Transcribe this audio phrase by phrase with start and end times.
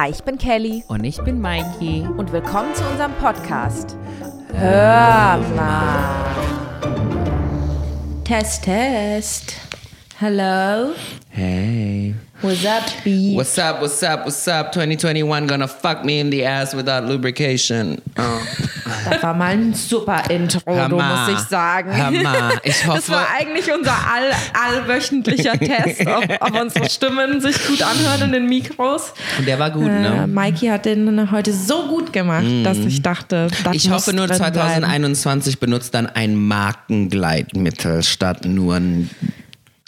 [0.00, 2.06] Hi, ich bin Kelly Und ich bin Mikey.
[2.16, 3.96] und willkommen zu unserem Podcast.
[4.54, 6.24] Hör mal.
[8.22, 9.54] Test, Test.
[10.20, 10.92] Hello.
[11.30, 11.67] Hey.
[12.40, 13.34] What's up, B?
[13.34, 14.70] What's up, what's up, what's up?
[14.72, 18.00] 2021 gonna fuck me in the ass without lubrication.
[18.16, 18.22] Oh.
[19.04, 21.26] Das war mal ein super Intro, Hammer.
[21.28, 21.94] muss ich sagen.
[21.94, 22.52] Hammer.
[22.62, 27.82] Ich Das hoffe- war eigentlich unser all, allwöchentlicher Test, ob, ob unsere Stimmen sich gut
[27.82, 29.12] anhören in den Mikros.
[29.38, 30.26] Und der war gut, Äh, ne?
[30.26, 34.38] Mikey hat den heute so gut gemacht, dass ich dachte, das Ich hoffe nur drin
[34.38, 34.54] bleiben.
[34.54, 39.10] 2021 benutzt dann ein Markengleitmittel statt nur ein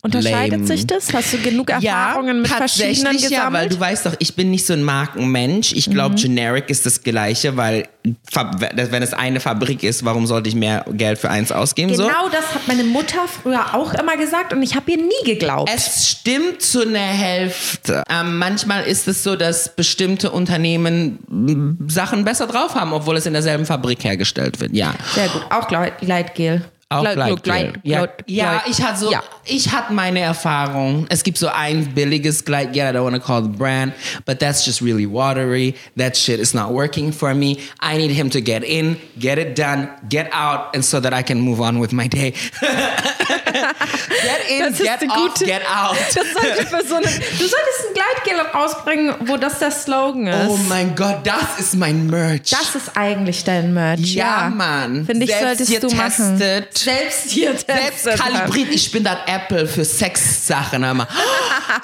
[0.03, 0.67] Unterscheidet lame.
[0.67, 1.13] sich das?
[1.13, 3.71] Hast du genug Erfahrungen mit verschiedenen tatsächlich ja, weil gesammelt?
[3.71, 3.75] Mhm.
[3.75, 5.73] du weißt doch, ich bin nicht so ein Markenmensch.
[5.73, 7.87] Ich glaube, Generic ist das Gleiche, weil
[8.33, 11.95] wenn es eine Fabrik ist, warum sollte ich mehr Geld für eins ausgeben?
[11.95, 12.05] So?
[12.05, 15.71] Genau das hat meine Mutter früher auch immer gesagt und ich habe ihr nie geglaubt.
[15.75, 18.03] Es stimmt zu einer Hälfte.
[18.09, 23.35] Ähm, manchmal ist es so, dass bestimmte Unternehmen Sachen besser drauf haben, obwohl es in
[23.35, 24.75] derselben Fabrik hergestellt wird.
[24.75, 24.95] Ja.
[25.15, 25.43] Sehr gut.
[25.51, 26.63] Auch Gleit- Gleitgel.
[26.93, 27.43] Auch Gleit-.
[27.45, 29.23] Gleit- ja, ja, ich hatte so, Ja.
[29.45, 31.07] ich hatte meine Erfahrung.
[31.09, 33.93] Es gibt so ein billiges Gleitgel, I don't want to call the brand,
[34.27, 35.75] but that's just really watery.
[35.97, 37.59] That shit is not working for me.
[37.81, 41.23] I need him to get in, get it done, get out, and so that I
[41.23, 42.35] can move on with my day.
[42.61, 45.97] get in, get off, gute- get out.
[46.15, 47.11] Das sollte für so eine, du
[47.47, 50.49] solltest ein Gleitgel rausbringen, wo das der Slogan ist.
[50.49, 52.51] Oh mein Gott, das ist mein Merch.
[52.51, 54.01] das ist eigentlich dein Merch.
[54.15, 55.07] ja, Ja, Mann.
[55.07, 56.39] Finde ich, Selbst solltest du machen.
[56.85, 58.69] Selbst hier Selbst kalibriert.
[58.73, 60.85] Ich bin das Apple für Sexsachen.
[60.85, 61.07] Hör mal.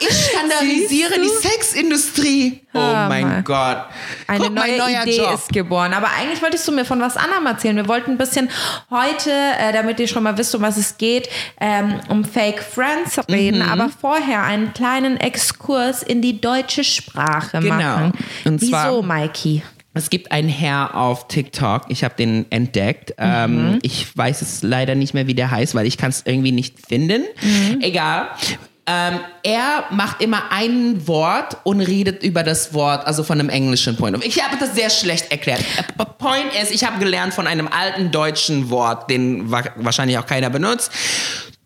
[0.01, 1.49] Ich standardisiere Siehst die du?
[1.49, 2.61] Sexindustrie.
[2.75, 3.43] Oh Hör mein mal.
[3.43, 3.85] Gott.
[4.27, 5.35] Eine Guck, neue Idee Job.
[5.35, 5.93] ist geboren.
[5.95, 7.77] Aber eigentlich wolltest du mir von was anderem erzählen.
[7.77, 8.51] Wir wollten ein bisschen
[8.91, 11.29] heute, äh, damit ihr schon mal wisst, um was es geht,
[11.61, 13.63] ähm, um Fake Friends reden.
[13.65, 13.69] Mhm.
[13.71, 17.75] Aber vorher einen kleinen Exkurs in die deutsche Sprache Genau.
[17.77, 18.13] machen.
[18.45, 19.63] Und Wieso, Mikey?
[19.97, 23.15] Es gibt einen Herr auf TikTok, ich habe den entdeckt.
[23.19, 26.53] Ähm, ich weiß es leider nicht mehr, wie der heißt, weil ich kann es irgendwie
[26.53, 27.25] nicht finden.
[27.81, 28.29] Egal.
[28.89, 33.97] Ähm, er macht immer ein Wort und redet über das Wort, also von einem englischen
[33.97, 34.17] Point.
[34.17, 35.59] of- Ich habe das sehr schlecht erklärt.
[35.61, 40.27] Äh, Point ist, ich habe gelernt von einem alten deutschen Wort, den wa wahrscheinlich auch
[40.27, 40.93] keiner benutzt.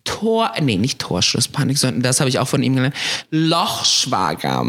[0.05, 2.95] Tor, nee, nicht Torschlusspanik, sondern das habe ich auch von ihm gelernt.
[3.31, 4.65] Lochschwager.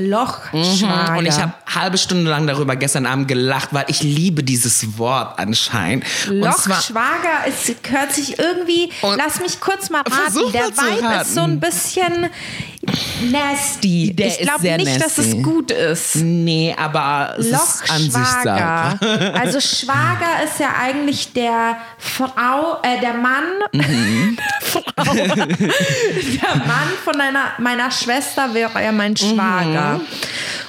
[0.00, 1.12] Lochschwager.
[1.12, 1.18] Mhm.
[1.18, 5.38] Und ich habe halbe Stunde lang darüber gestern Abend gelacht, weil ich liebe dieses Wort
[5.38, 6.04] anscheinend.
[6.28, 11.22] Lochschwager, es hört sich irgendwie, lass mich kurz mal raten, der Vibe raten.
[11.22, 12.30] ist so ein bisschen
[13.30, 14.12] nasty.
[14.14, 15.42] Der ich glaube nicht, dass es nasty.
[15.42, 16.16] gut ist.
[16.16, 18.98] nee, aber es ist Ansichtssache.
[19.00, 19.34] Lochschwager.
[19.40, 24.38] Also Schwager ist ja eigentlich der Frau, äh, der Mann, Mhm.
[24.62, 30.00] Frau, der Mann von einer, meiner Schwester wäre ja mein Schwager.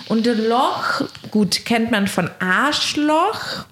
[0.08, 1.02] Und Loch,
[1.32, 3.66] gut, kennt man von Arschloch.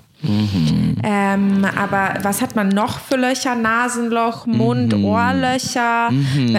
[1.03, 3.55] Ähm, aber was hat man noch für Löcher?
[3.55, 6.09] Nasenloch, Mund, Ohrlöcher.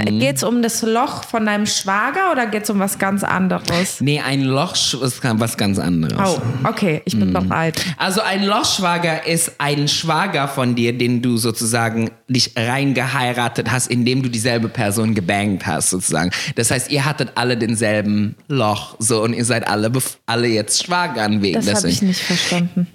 [0.07, 4.01] Geht es um das Loch von deinem Schwager oder geht es um was ganz anderes?
[4.01, 6.39] Nee, ein Loch ist was ganz anderes.
[6.39, 7.85] Oh, okay, ich bin bereit.
[7.97, 14.23] Also ein Lochschwager ist ein Schwager von dir, den du sozusagen dich reingeheiratet hast, indem
[14.23, 16.31] du dieselbe Person gebangt hast, sozusagen.
[16.57, 19.91] Das heißt, ihr hattet alle denselben Loch, so und ihr seid alle,
[20.27, 22.87] alle jetzt Schwagern wegen Das habe ich nicht verstanden.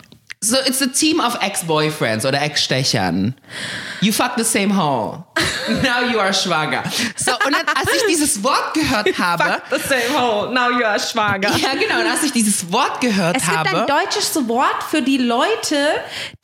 [0.44, 3.34] So, it's a team of ex-boyfriends oder ex-Stechern.
[4.02, 5.24] You fuck the same hole.
[5.82, 6.84] Now you are schwager.
[7.16, 11.00] So, und dann, als ich dieses Wort gehört habe, the same hole, now you are
[11.00, 11.50] schwanger.
[11.58, 15.02] ja genau, und als ich dieses Wort gehört Es gibt habe, ein deutsches Wort für
[15.02, 15.78] die Leute,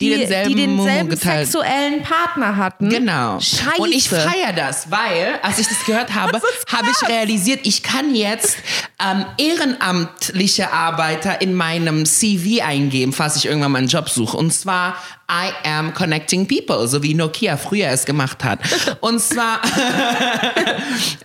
[0.00, 2.88] die, Die die denselben denselben, Mumu geteilt- sexuellen Partner hatten.
[2.88, 3.38] Genau.
[3.38, 3.76] Scheiße.
[3.82, 6.40] Und ich feiere das, weil, als ich das gehört habe,
[6.72, 8.56] habe ich realisiert, ich kann jetzt
[8.98, 14.36] ähm, ehrenamtliche Arbeiter in meinem CV eingeben, falls ich irgendwann mal einen Job suche.
[14.36, 14.96] Und zwar
[15.30, 18.60] I am connecting people, so wie Nokia früher es gemacht hat.
[19.00, 19.60] Und zwar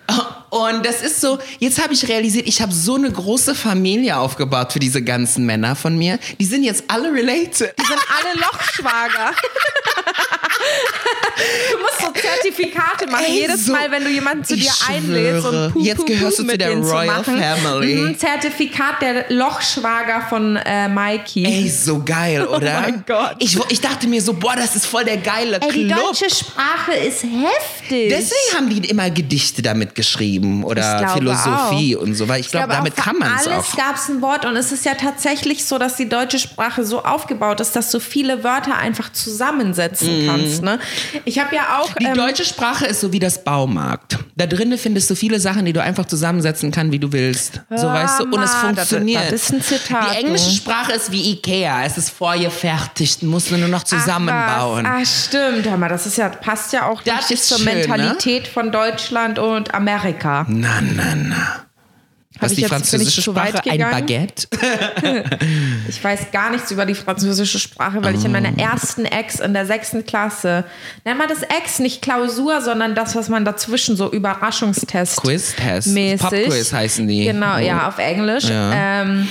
[0.56, 4.72] und das ist so, jetzt habe ich realisiert, ich habe so eine große Familie aufgebaut
[4.72, 6.18] für diese ganzen Männer von mir.
[6.40, 7.74] Die sind jetzt alle related.
[7.78, 9.32] Die sind alle Lochschwager.
[11.72, 13.26] du musst so Zertifikate machen.
[13.28, 16.38] Ey, Jedes so- Mal, wenn du jemanden zu dir einlädst und Puh, Jetzt Puh, gehörst
[16.38, 17.32] Puh du zu der Royal zu.
[17.32, 17.96] Family.
[17.96, 21.46] Mhm, Zertifikat der Lochschwager von äh, Mikey.
[21.46, 22.78] Ey, so geil, oder?
[22.78, 23.36] Oh mein Gott.
[23.40, 26.00] Ich, ich dachte mir so, boah, das ist voll der geile Ey, die Club.
[26.00, 28.10] deutsche Sprache ist heftig.
[28.10, 30.45] Deswegen haben die immer Gedichte damit geschrieben.
[30.46, 33.66] Geschrieben oder Philosophie und so, weil ich, glaube, glaube, damit auch kann man es alles
[33.74, 33.76] auch.
[33.78, 37.04] gab es ein Wort und es ist ja tatsächlich so, dass die deutsche Sprache so
[37.04, 40.62] aufgebaut ist, dass du viele Wörter einfach zusammensetzen kannst.
[40.64, 40.80] Ne?
[41.26, 41.90] Ich habe ja auch.
[41.90, 41.96] Mhm.
[42.00, 44.18] Die ähm, deutsche Sprache ist so wie das Baumarkt.
[44.36, 47.62] Da drinnen findest du viele Sachen, die du einfach zusammensetzen kannst, wie du willst.
[47.70, 48.56] So Hör weißt du, und es mal, das-
[48.90, 49.24] funktioniert.
[49.32, 50.56] das ist ein Zitat, Die englische du.
[50.56, 51.84] Sprache ist wie Ikea.
[51.86, 54.86] Es ist vorgefertigt, musst du nur noch Ach, zusammenbauen.
[54.86, 54.92] was.
[54.92, 55.66] Ah, stimmt.
[55.70, 57.76] Hör mal, das ist ja, passt ja auch Das richtig ist zur schön, ne?
[57.88, 60.35] Mentalität von Deutschland und Amerika.
[60.50, 61.36] Na, na, na.
[62.42, 63.62] Was ich die französische Sprache?
[63.70, 63.80] Ein?
[63.80, 64.48] Baguette?
[65.88, 68.34] Ich weiß gar nichts über die französische Sprache, weil ich in Oh.
[68.34, 70.66] meiner ersten Ex in der sechsten Klasse,
[71.06, 75.96] nennt man das Ex, nicht Klausur, sondern das, was man dazwischen so Überraschungstest Quiz-Test.
[76.20, 77.26] Pop-Quiz heißen die.
[77.26, 77.60] Genau, Oh.
[77.60, 78.46] ja, auf Englisch.
[78.50, 79.02] Ja.
[79.04, 79.28] Ähm,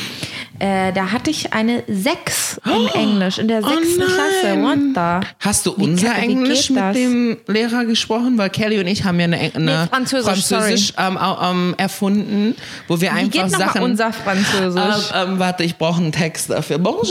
[0.58, 4.06] äh, da hatte ich eine 6 in Englisch, in der sechsten Oh.
[4.06, 4.62] Klasse.
[4.62, 4.78] What
[5.22, 5.28] the?
[5.40, 6.94] Hast du unser wie Englisch mit das?
[6.96, 8.38] dem Lehrer gesprochen?
[8.38, 12.54] Weil Kelly und ich haben ja eine, eine Nee, Französisch, Französisch ähm, ähm, erfunden,
[12.88, 13.82] wo wir Wie einfach geht Sachen.
[13.82, 15.10] unser Französisch?
[15.14, 16.78] Ähm, ähm, warte, ich brauche einen Text dafür.
[16.78, 17.04] Bonjour.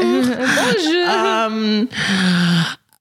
[0.00, 1.48] Bonjour.
[1.48, 1.88] ähm,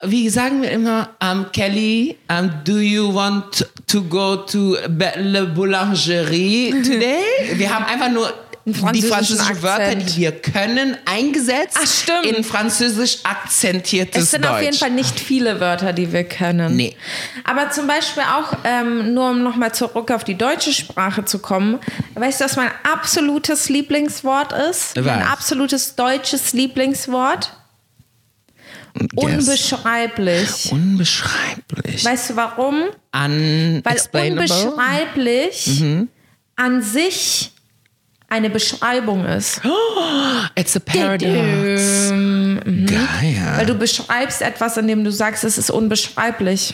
[0.04, 4.76] wie sagen wir immer, ähm, Kelly, ähm, do you want to go to
[5.16, 7.18] Le Boulangerie today?
[7.56, 8.32] Wir haben einfach nur
[8.68, 12.26] die französischen Wörter, die wir können, eingesetzt Ach, stimmt.
[12.26, 14.52] in französisch akzentiertes Es sind Deutsch.
[14.54, 16.76] auf jeden Fall nicht viele Wörter, die wir können.
[16.76, 16.96] Nee.
[17.46, 21.80] Aber zum Beispiel auch, ähm, nur um nochmal zurück auf die deutsche Sprache zu kommen,
[22.16, 24.98] weißt du, was mein absolutes Lieblingswort ist?
[24.98, 25.06] Was?
[25.06, 27.54] Mein absolutes deutsches Lieblingswort?
[29.16, 30.72] Unbeschreiblich.
[30.72, 32.04] Unbeschreiblich.
[32.04, 32.84] Weißt du warum?
[33.14, 33.82] Weil
[34.32, 36.10] unbeschreiblich Mhm.
[36.56, 37.52] an sich
[38.30, 39.62] eine Beschreibung ist.
[40.56, 42.10] It's a paradox.
[42.12, 43.54] Ähm, Geil.
[43.56, 46.74] Weil du beschreibst etwas, indem du sagst, es ist unbeschreiblich.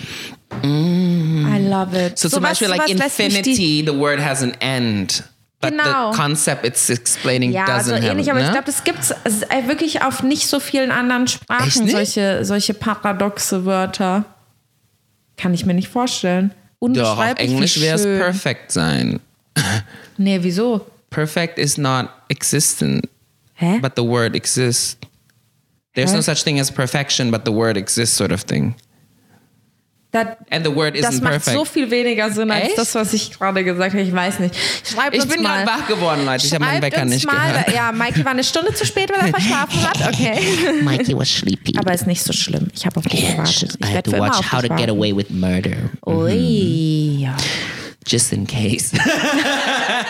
[0.64, 2.14] I love it.
[2.14, 2.16] Mm.
[2.16, 5.24] So, zum Beispiel like infinity, the word has an end.
[5.62, 6.12] But Genau.
[6.12, 8.46] the concept it's explaining Ja, doesn't so have ähnlich, it, aber ne?
[8.48, 9.14] ich glaube, das gibt es
[9.66, 14.26] wirklich auf nicht so vielen anderen Sprachen, solche, solche paradoxe Wörter.
[15.38, 16.52] Kann ich mir nicht vorstellen.
[16.82, 18.20] Doch, auf Englisch wäre es schön.
[18.20, 19.20] perfect sein.
[20.18, 20.86] Nee, wieso?
[21.14, 23.06] Perfect is not existent,
[23.62, 23.80] Hä?
[23.82, 24.98] but the word exists.
[25.96, 26.16] There's Hä?
[26.16, 28.76] no such thing as perfection, but the word exists, sort of thing.
[30.12, 31.58] Da, And the word das isn't macht perfect.
[31.58, 32.78] so viel weniger Sinn als Echt?
[32.78, 34.04] das, was ich gerade gesagt habe.
[34.04, 34.56] Ich weiß nicht.
[34.86, 35.64] Schreibt ich uns bin mal.
[35.66, 36.46] gerade wach geworden, Leute.
[36.46, 37.74] Ich habe meinen Wecker nicht mal, gehört.
[37.74, 40.08] Ja, Mikey war eine Stunde zu spät, weil er verschlafen hat.
[40.14, 40.38] Okay.
[40.84, 41.74] Mikey was sleepy.
[41.80, 42.68] Aber ist nicht so schlimm.
[42.76, 43.76] Ich habe auf dich gewartet.
[43.80, 45.00] Ich I had werde to für immer watch auf How dich to Get warten.
[45.00, 45.78] Away with Murder.
[46.06, 47.36] Ui, ja.
[48.06, 48.92] Just in case.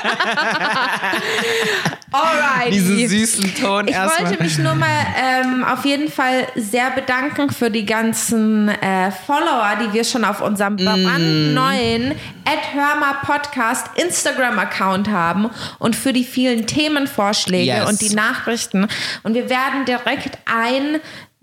[2.11, 2.71] Alright.
[2.73, 4.29] Diesen süßen Ton Ich erstmal.
[4.29, 9.77] wollte mich nur mal ähm, auf jeden Fall sehr bedanken für die ganzen äh, Follower,
[9.81, 10.85] die wir schon auf unserem Mm.
[10.85, 12.11] brandneuen
[12.45, 17.89] Ed Hörmer Podcast Instagram-Account haben und für die vielen Themenvorschläge Yes.
[17.89, 18.87] und die Nachrichten.
[19.23, 20.37] Und wir werden direkt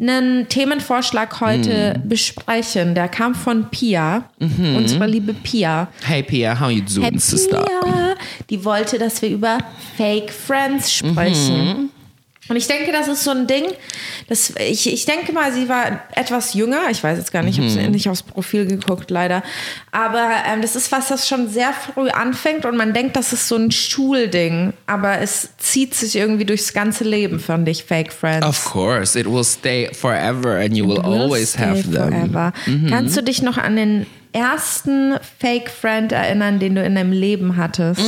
[0.00, 2.08] einen Themenvorschlag heute Mm.
[2.08, 2.94] besprechen.
[2.94, 4.76] Der kam von Pia, Mhm.
[4.76, 5.88] unsere liebe Pia.
[6.05, 7.62] Hey Pia, how you doing, Hey, sister?
[7.62, 8.14] Pia,
[8.49, 9.58] die wollte, dass wir über
[9.97, 11.91] Fake Friends sprechen.
[12.50, 13.64] Und ich denke, das ist so ein Ding,
[14.29, 16.91] das, ich, ich denke mal, sie war etwas jünger.
[16.91, 19.43] Ich weiß jetzt gar nicht, ich habe nicht aufs Profil geguckt, leider.
[19.93, 23.47] Aber ähm, das ist was, das schon sehr früh anfängt und man denkt, das ist
[23.49, 24.73] so ein Schulding.
[24.87, 28.44] Aber es zieht sich irgendwie durchs ganze Leben, fand ich, Fake Friends.
[28.47, 32.11] Of course, it will stay forever and you will, Will always have them.
[32.11, 32.53] forever.
[32.88, 37.56] Kannst du dich noch an den ersten Fake Friend erinnern, den du in deinem Leben
[37.56, 38.00] hattest?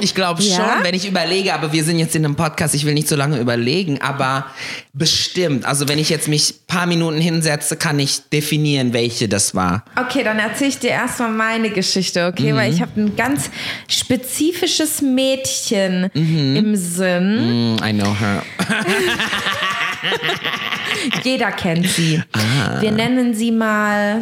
[0.00, 0.56] Ich glaube Ja?
[0.56, 3.16] schon, wenn ich überlege, aber wir sind jetzt in einem Podcast, ich will nicht so
[3.16, 4.46] lange überlegen, aber
[4.92, 5.64] bestimmt.
[5.64, 9.84] Also wenn ich jetzt mich ein paar Minuten hinsetze, kann ich definieren, welche das war.
[9.96, 12.54] Okay, dann erzähle ich dir erstmal meine Geschichte, okay?
[12.54, 13.50] Weil ich habe ein ganz
[13.88, 17.74] spezifisches Mädchen im Sinn.
[17.74, 18.42] Mm, I know her.
[21.22, 22.22] Jeder kennt sie.
[22.32, 22.80] Ah.
[22.80, 24.20] Wir nennen sie mal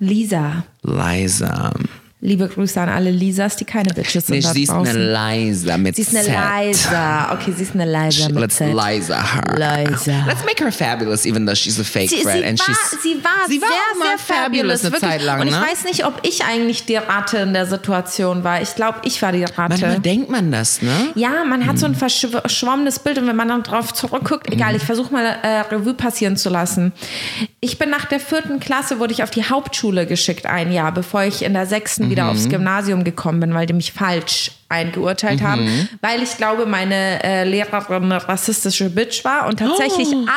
[0.00, 0.64] Lisa.
[0.84, 1.72] Liza.
[2.20, 4.96] Liebe Grüße an alle Lisas, die keine Bitches sind Nee, da sie ist draußen.
[4.96, 6.34] eine Liza mit sie ist eine Z.
[6.66, 7.32] Liza.
[7.32, 8.74] Okay, sie ist eine Liza mit Let's Z.
[8.74, 9.84] Liza her.
[9.86, 10.24] Liza.
[10.26, 12.42] Let's make her fabulous, even though she's a fake Sie, friend.
[12.42, 15.10] war, and she's, sie war sie war sehr, sehr fabulous eine wirklich.
[15.10, 15.60] Zeit lang, Und ich ne?
[15.62, 18.62] weiß nicht, ob ich eigentlich die Ratte in der Situation war.
[18.62, 19.54] Ich glaube, ich war die Ratte.
[19.68, 20.90] Manchmal denkt man das, ne?
[21.14, 24.82] Ja, man hat so ein verschwommenes Bild und wenn man dann drauf zurückguckt, egal, ich
[24.82, 26.92] versuche mal äh, Revue passieren zu lassen.
[27.60, 31.22] Ich bin nach der vierten Klasse, wurde ich auf die Hauptschule geschickt, ein Jahr, bevor
[31.22, 35.42] ich in der sechsten dann wieder aufs Gymnasium gekommen bin, weil die mich falsch eingeurteilt
[35.42, 40.28] haben, weil ich glaube, meine äh, Lehrerin eine rassistische Bitch war und tatsächlich alle,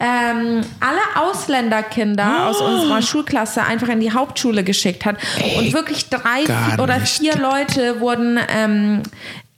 [0.00, 5.16] ähm, alle Ausländerkinder aus unserer Schulklasse einfach in die Hauptschule geschickt hat.
[5.58, 6.44] und wirklich drei
[6.78, 9.02] oder vier Leute wurden ähm,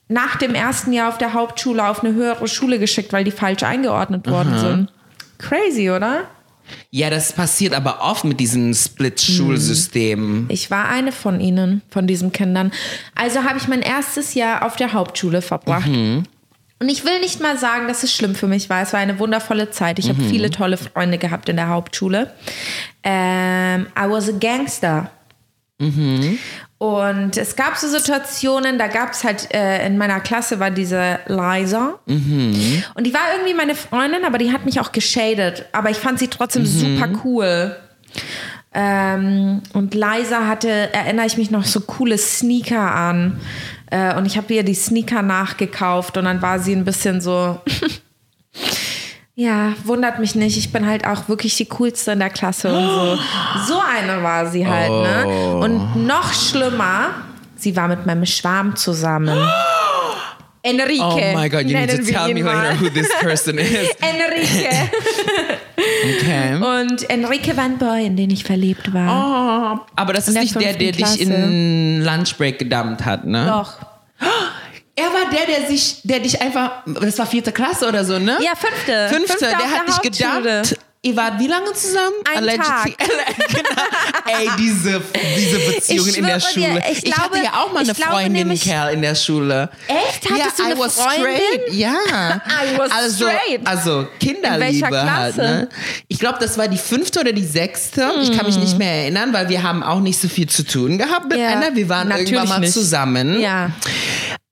[0.08, 3.62] nach dem ersten Jahr auf der Hauptschule auf eine höhere Schule geschickt, weil die falsch
[3.62, 4.92] eingeordnet worden sind.
[5.38, 6.24] Crazy, oder?
[6.90, 10.46] Ja, das passiert aber oft mit diesem Split-Schulsystem.
[10.48, 12.72] Ich war eine von ihnen, von diesen Kindern.
[13.14, 15.88] Also habe ich mein erstes Jahr auf der Hauptschule verbracht.
[16.82, 18.82] Und ich will nicht mal sagen, dass es schlimm für mich war.
[18.82, 20.00] Es war eine wundervolle Zeit.
[20.00, 22.32] Ich habe viele tolle Freunde gehabt in der Hauptschule.
[23.04, 25.10] Ähm, I was a gangster.
[26.82, 31.20] Und es gab so Situationen, da gab es halt, äh, in meiner Klasse war diese
[31.28, 32.00] Liza.
[32.96, 35.66] Und die war irgendwie meine Freundin, aber die hat mich auch geschadet.
[35.70, 37.76] Aber ich fand sie trotzdem super cool.
[38.74, 43.40] Ähm, und Liza hatte, erinnere ich mich noch, so coole Sneaker an.
[43.92, 47.60] Äh, und ich habe ihr die Sneaker nachgekauft und dann war sie ein bisschen so.
[49.34, 50.58] Ja, wundert mich nicht.
[50.58, 53.18] Ich bin halt auch wirklich die coolste in der Klasse und so.
[53.66, 55.56] So eine war sie halt, ne?
[55.56, 57.10] Und noch schlimmer,
[57.56, 59.38] sie war mit meinem Schwarm zusammen.
[60.64, 61.02] Enrique.
[61.02, 63.88] Oh my God, you need to tell me later who this person is.
[64.00, 64.68] Enrique.
[66.20, 66.54] Okay.
[66.54, 69.78] Und Enrique war ein Boy, in den ich verliebt war.
[69.78, 73.46] Oh, aber das ist der nicht der, der dich in Lunchbreak gedumpt hat, ne?
[73.46, 73.74] Doch.
[74.94, 78.38] Er war der, der sich, der dich einfach, das war vierte Klasse oder so, ne?
[78.40, 79.08] Ja, fünfte.
[79.08, 80.76] Fünfte, Fünfte der hat dich gedumpt.
[81.04, 82.14] Ihr wart wie lange zusammen?
[82.32, 82.84] Ein Tag.
[82.96, 84.38] genau.
[84.38, 85.02] Ey, diese,
[85.36, 86.84] diese Beziehungen Ich in der schwöre dir, Schule.
[86.92, 89.68] ich glaube- hatte ja auch mal eine ich glaube Freundin, nämlich- Kerl, in der Schule.
[89.88, 90.30] Echt?
[90.30, 91.24] Hattest ja, du I eine was Freundin?
[91.24, 91.72] straight.
[91.74, 91.90] Ja.
[92.46, 93.66] I was also, straight.
[93.66, 95.36] Also Kinderliebe halt.
[95.38, 95.68] Ne?
[96.06, 98.08] Ich glaube, das war die fünfte oder die sechste.
[98.22, 100.98] Ich kann mich nicht mehr erinnern, weil wir haben auch nicht so viel zu tun
[100.98, 101.74] gehabt miteinander.
[101.74, 102.74] Wir waren Natürlich irgendwann mal nicht.
[102.74, 103.40] zusammen.
[103.40, 103.70] Ja,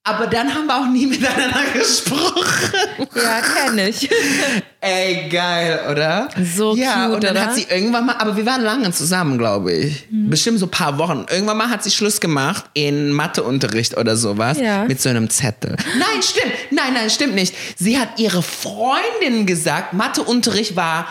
[0.02, 2.72] Aber dann haben wir auch nie miteinander gesprochen.
[3.14, 4.08] ja, kenne ich.
[4.80, 6.30] Ey, geil, oder?
[6.56, 7.46] So ja, cute, und dann oder?
[7.46, 10.06] hat sie irgendwann mal, aber wir waren lange zusammen, glaube ich.
[10.10, 10.30] Mhm.
[10.30, 11.26] Bestimmt so ein paar Wochen.
[11.30, 14.84] Irgendwann mal hat sie Schluss gemacht in Matheunterricht oder sowas Ja.
[14.84, 15.76] mit so einem Zettel.
[15.98, 16.54] Nein, stimmt.
[16.70, 17.54] Nein, nein, stimmt nicht.
[17.76, 21.08] Sie hat ihre Freundin gesagt, Matheunterricht war,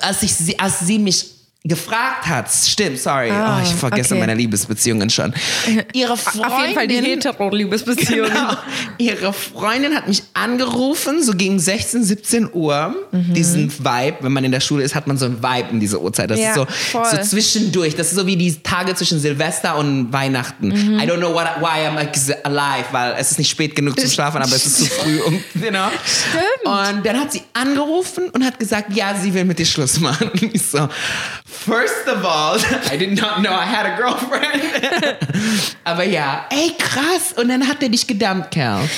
[0.00, 1.32] als, ich als sie mich
[1.68, 4.20] gefragt hat, stimmt, sorry, Ah, oh, ich vergesse okay.
[4.20, 5.32] meine Liebesbeziehungen schon.
[5.92, 8.28] Ihre Freundin, Auf jeden Fall die Hetero-Liebesbeziehung.
[8.28, 8.52] Genau.
[8.98, 12.94] Ihre Freundin hat mich angerufen, so gegen 16, 17 Uhr.
[13.12, 16.00] Diesen Vibe, wenn man in der Schule ist, hat man so einen Vibe in dieser
[16.00, 16.30] Uhrzeit.
[16.30, 17.04] Das Ja, ist so, voll.
[17.10, 17.94] so zwischendurch.
[17.96, 20.70] Das ist so wie die Tage zwischen Silvester und Weihnachten.
[20.72, 21.96] I don't know what, why I'm
[22.44, 25.20] alive, weil es ist nicht spät genug zum Schlafen, aber es ist zu früh.
[25.22, 25.88] Um, you know?
[26.04, 26.96] Stimmt.
[26.98, 30.28] Und dann hat sie angerufen und hat gesagt, ja, sie will mit dir Schluss machen.
[30.30, 30.88] Und ich so,
[31.56, 32.58] first of all,
[32.92, 35.16] I did not know I had a girlfriend.
[35.84, 37.32] aber ja, ey, krass.
[37.36, 38.88] Und dann hat er dich gedumpt, Kerl.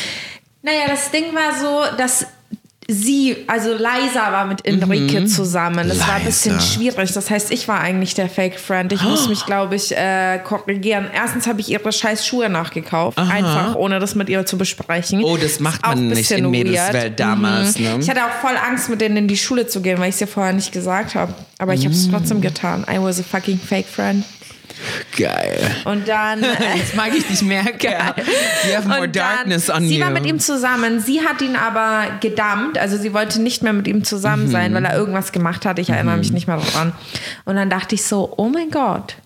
[0.62, 2.26] Naja, das Ding war so, dass
[2.90, 5.88] sie, also Liza war mit Enrique zusammen.
[5.88, 6.66] Das war ein bisschen Liza.
[6.66, 7.12] schwierig.
[7.12, 8.92] Das heißt, ich war eigentlich der Fake-Friend.
[8.92, 11.07] Ich muss mich, glaube ich, äh, korrigieren.
[11.12, 13.18] Erstens habe ich ihre scheiß Schuhe nachgekauft.
[13.18, 15.23] Einfach, ohne das mit ihr zu besprechen.
[15.23, 17.12] Oh, das macht auch man ein nicht bisschen in Mädelswelt.
[17.12, 17.16] Mhm.
[17.16, 17.99] damals, ne?
[18.00, 20.21] Ich hatte auch voll Angst, mit denen in die Schule zu gehen, weil ich es
[20.23, 21.35] ihr vorher nicht gesagt habe.
[21.59, 22.87] Aber ich habe es trotzdem getan.
[22.90, 24.25] I was a fucking Fake-Friend.
[25.16, 25.58] Geil.
[25.85, 26.42] Und dann...
[26.76, 28.14] Jetzt mag ich dich mehr, Kerl.
[28.68, 30.04] You have more darkness on sie you.
[30.04, 31.00] war mit ihm zusammen.
[31.00, 32.78] Sie hat ihn aber gedumpt.
[32.78, 34.50] Also sie wollte nicht mehr mit ihm zusammen Mhm.
[34.50, 35.78] sein, weil er irgendwas gemacht hat.
[35.78, 36.92] Ich erinnere mich nicht mehr daran.
[37.44, 39.16] Und dann dachte ich so, oh mein Gott.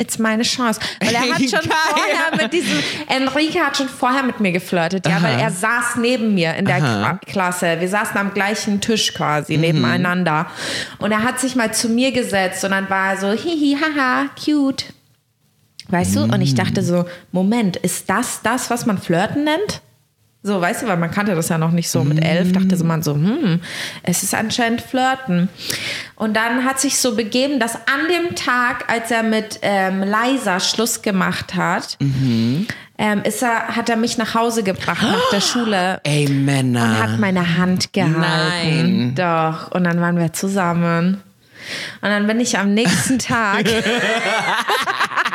[0.00, 0.80] It's meine Chance.
[1.00, 2.78] Weil er hat schon vorher mit diesem,
[3.08, 6.76] Enrique hat schon vorher mit mir geflirtet, ja, weil er saß neben mir in der
[6.76, 6.98] Aha.
[6.98, 7.04] Mhm.
[7.18, 7.76] Kla- Klasse.
[7.80, 10.46] Wir saßen am gleichen Tisch quasi, nebeneinander.
[10.98, 14.26] Und er hat sich mal zu mir gesetzt und dann war er so, hihi, haha,
[14.42, 14.86] cute.
[15.88, 16.22] Weißt du?
[16.22, 19.82] Und ich dachte so, Moment, ist das das, was man Flirten nennt?
[20.42, 22.84] So, weißt du, weil man kannte das ja noch nicht so mit elf, dachte so
[22.84, 23.60] man so, hm,
[24.02, 25.50] es ist anscheinend Flirten.
[26.16, 30.58] Und dann hat sich so begeben, dass an dem Tag, als er mit ähm, Liza
[30.58, 36.00] Schluss gemacht hat, ähm, ist er, hat er mich nach Hause gebracht nach der Schule
[36.04, 36.84] Ey, Männer.
[36.84, 38.18] und hat meine Hand gehalten.
[38.20, 39.14] Nein.
[39.14, 39.70] Doch.
[39.72, 41.20] Und dann waren wir zusammen.
[42.00, 43.66] Und dann bin ich am nächsten Tag.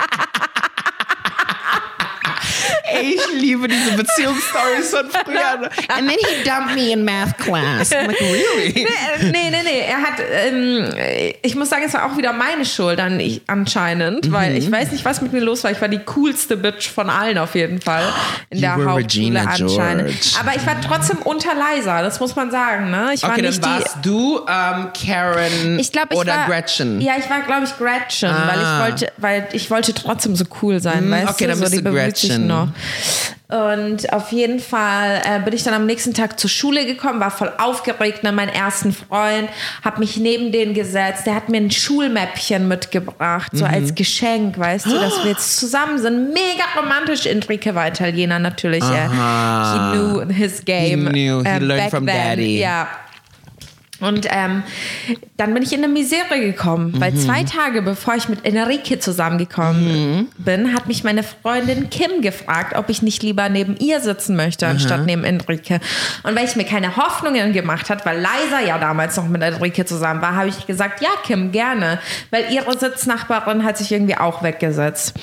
[2.96, 5.70] Ey, ich liebe diese Beziehungsstories von früher.
[5.90, 7.92] And then he dumped me in math class.
[7.92, 8.86] I'm like, really?
[9.22, 9.80] Nee, nee, nee, nee.
[9.88, 10.94] Er hat, ähm,
[11.42, 14.58] ich muss sagen, es war auch wieder meine Schuld an, ich, anscheinend, weil Mhm.
[14.58, 15.72] ich weiß nicht, was mit mir los war.
[15.72, 18.04] Ich war die coolste Bitch von allen auf jeden Fall
[18.50, 20.34] in You der Hauptschule anscheinend.
[20.40, 22.92] Aber ich war trotzdem unter Leiser, das muss man sagen.
[22.92, 23.12] Ne?
[23.14, 23.70] Ich war Okay, dann nicht die.
[23.70, 27.02] warst du ähm, Karen Ich glaube, ich oder war, Gretchen.
[27.02, 28.84] Ja, ich war, glaube ich, Gretchen, weil ich Ah.
[28.84, 31.50] wollte, weil ich wollte trotzdem so cool sein, weißt okay, du?
[31.50, 32.48] dann so, bist die du Gretchen.
[32.48, 32.68] noch.
[33.48, 37.30] Und auf jeden Fall äh, bin ich dann am nächsten Tag zur Schule gekommen, war
[37.30, 39.50] voll aufgeregt, ne, meinen ersten Freund,
[39.84, 43.72] habe mich neben den gesetzt, der hat mir ein Schulmäppchen mitgebracht, so Mhm.
[43.74, 46.34] als Geschenk, weißt du, dass wir jetzt zusammen sind.
[46.34, 47.28] Mega romantisch.
[47.28, 48.84] Enrique war Italiener natürlich.
[48.84, 51.06] Äh, he knew his game.
[51.06, 52.16] He knew, he äh, learned from then.
[52.18, 52.60] daddy.
[52.60, 52.88] Ja.
[54.02, 54.64] Und ähm,
[55.38, 57.18] dann bin ich in eine Misere gekommen, weil Mhm.
[57.18, 62.90] zwei Tage bevor ich mit Enrique zusammengekommen bin, hat mich meine Freundin Kim gefragt, ob
[62.90, 65.80] ich nicht lieber neben ihr sitzen möchte, anstatt neben Enrique.
[66.24, 69.86] Und weil ich mir keine Hoffnungen gemacht hat, weil Liza ja damals noch mit Enrique
[69.86, 72.00] zusammen war, habe ich gesagt, ja Kim, gerne,
[72.32, 75.14] weil ihre Sitznachbarin hat sich irgendwie auch weggesetzt.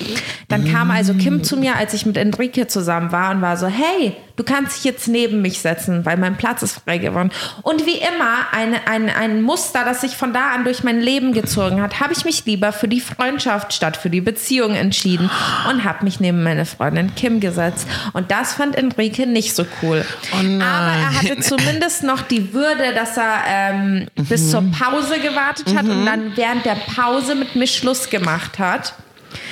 [0.49, 3.67] Dann kam also Kim zu mir, als ich mit Enrique zusammen war und war so,
[3.67, 7.31] hey, du kannst dich jetzt neben mich setzen, weil mein Platz ist frei geworden.
[7.63, 11.33] Und wie immer, eine, ein, ein Muster, das sich von da an durch mein Leben
[11.33, 15.31] gezogen hat, habe ich mich lieber für die Freundschaft statt für die Beziehung entschieden
[15.69, 17.87] und habe mich neben meine Freundin Kim gesetzt.
[18.13, 20.05] Und das fand Enrique nicht so cool.
[20.33, 25.85] Aber er hatte zumindest noch die Würde, dass er ähm, bis zur Pause gewartet hat
[25.85, 28.95] und dann während der Pause mit mir Schluss gemacht hat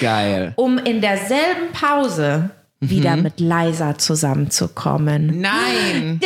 [0.00, 0.52] Geil.
[0.56, 2.50] um in derselben Pause
[2.82, 3.22] wieder Mhm.
[3.24, 5.40] mit Liza zusammenzukommen.
[5.40, 6.18] Nein.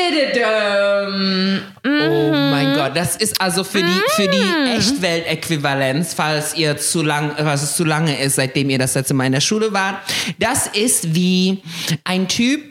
[1.85, 7.33] Oh mein Gott, das ist also für die, für die Echtwelt-Äquivalenz, falls ihr zu lang,
[7.39, 9.97] was es zu lange ist, seitdem ihr das letzte Mal in der Schule wart.
[10.39, 11.61] Das ist wie
[12.05, 12.63] ein Typ,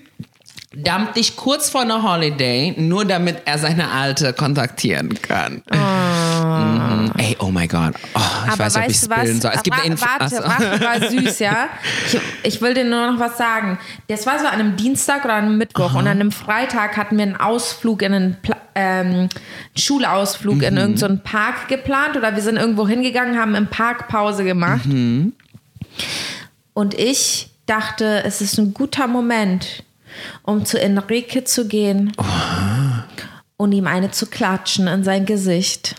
[0.76, 5.62] dumpt dich kurz vor einer Holiday, nur damit er seine Alte kontaktieren kann.
[6.58, 7.12] Mhm.
[7.18, 7.94] Ey, oh mein Gott.
[8.16, 9.52] Oh, ich Aber weiß nicht, ob ich spillen soll.
[9.56, 10.06] Es gibt eine Info.
[10.06, 10.44] warte, so.
[10.44, 11.70] warte, war süß, ja.
[12.08, 13.78] Ich, ich will dir nur noch was sagen.
[14.08, 17.24] Das war so an einem Dienstag oder einem Mittwoch und an einem Freitag hatten wir
[17.24, 19.30] einen Ausflug in einen Pla ähm,
[19.78, 20.64] Schulausflug Mhm.
[20.64, 24.86] in irgendeinen Park geplant oder wir sind irgendwo hingegangen, haben im Park Pause gemacht.
[24.88, 25.34] Mhm.
[26.74, 29.84] Und ich dachte, es ist ein guter Moment,
[30.42, 32.14] um zu Enrique zu gehen
[33.58, 35.96] und ihm eine zu klatschen in sein Gesicht.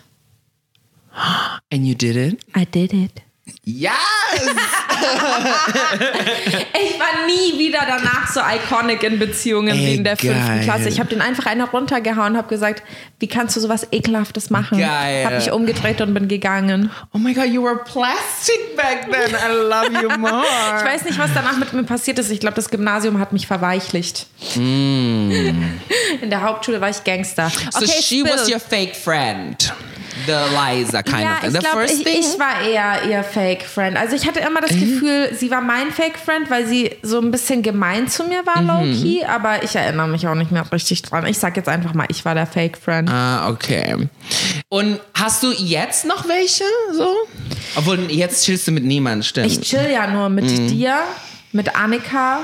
[1.70, 2.44] And you did it?
[2.54, 3.22] I did it.
[3.64, 4.90] Yes!
[6.74, 10.60] Ich war nie wieder danach so iconic in Beziehungen wie Ey, in der fünften geil.
[10.64, 10.88] Klasse.
[10.88, 12.82] Ich habe den einfach eine runtergehauen und habe gesagt,
[13.18, 14.78] wie kannst du sowas ekelhaftes machen?
[14.78, 15.24] Geil.
[15.24, 16.90] Habe mich umgedreht und bin gegangen.
[17.12, 19.34] Oh my God, you were plastic back then.
[19.34, 20.44] I love you more.
[20.78, 22.30] Ich weiß nicht, was danach mit mir passiert ist.
[22.30, 24.26] Ich glaube, das Gymnasium hat mich verweichlicht.
[24.56, 25.80] In
[26.22, 27.48] der Hauptschule war ich Gangster.
[27.48, 27.70] Mm.
[27.70, 28.32] So okay, she Spill.
[28.32, 29.72] was your fake friend.
[30.26, 31.48] The Liza kind ja, of thing.
[31.48, 32.20] ich The glaube, first ich, thing.
[32.20, 33.96] ich war eher ihr Fake Friend.
[33.96, 37.30] Also ich hatte immer das Gefühl, sie war mein Fake Friend, weil sie so ein
[37.30, 38.68] bisschen gemein zu mir war, Mhm.
[38.68, 39.24] low-key.
[39.24, 41.26] Aber ich erinnere mich auch nicht mehr richtig dran.
[41.26, 43.08] Ich sag jetzt einfach mal, ich war der Fake Friend.
[43.10, 44.08] ah, okay.
[44.68, 46.64] Und hast du jetzt noch welche?
[46.92, 47.14] So?
[47.76, 49.46] Obwohl, jetzt chillst du mit niemandem, stimmt.
[49.46, 50.68] Ich chill ja nur mit Mhm.
[50.68, 50.98] dir,
[51.52, 52.40] mit Annika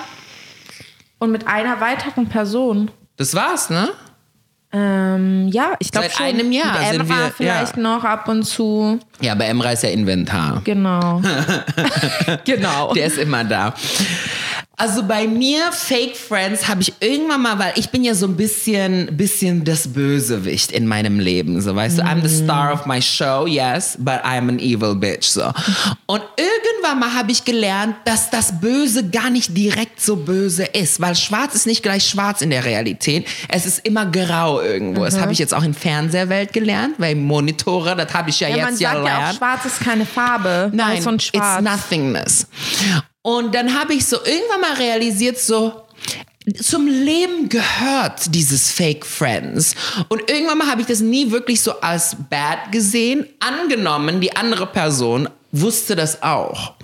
[1.18, 2.90] und mit einer weiteren Person.
[3.16, 3.90] das war's, ne?
[4.72, 6.26] Ähm, ja, ich glaube Seit schon.
[6.26, 7.82] einem Jahr mit sind Emra wir- vielleicht ja.
[7.82, 9.00] noch ab und zu.
[9.20, 10.60] Ja, bei Emra ist ja Inventar.
[10.64, 11.20] Genau.
[12.44, 12.92] genau.
[12.94, 13.74] Der ist immer da.
[14.80, 18.34] Also bei mir, Fake Friends, habe ich irgendwann mal, weil ich bin ja so ein
[18.34, 21.60] bisschen, bisschen das Bösewicht in meinem Leben.
[21.60, 25.26] So, weißt du, I'm the star of my show, yes, but I'm an evil bitch.
[25.26, 25.52] So.
[26.06, 30.98] Und irgendwann mal habe ich gelernt, dass das Böse gar nicht direkt so böse ist,
[30.98, 33.28] weil schwarz ist nicht gleich schwarz in der Realität.
[33.50, 35.04] Es ist immer grau irgendwo.
[35.04, 38.56] Das habe ich jetzt auch in Fernsehwelt gelernt, weil Monitore, das habe ich ja, ja,
[38.64, 39.36] man jetzt ja sagt ja auch, gelernt.
[39.36, 40.70] schwarz ist keine Farbe.
[40.72, 41.60] Nein, Weiß und schwarz.
[41.60, 42.46] it's nothingness.
[43.22, 45.82] Und dann habe ich so irgendwann mal realisiert, so
[46.62, 49.74] zum Leben gehört dieses Fake Friends.
[50.08, 53.26] Und irgendwann mal habe ich das nie wirklich so als bad gesehen.
[53.40, 56.74] Angenommen, die andere Person wusste das auch.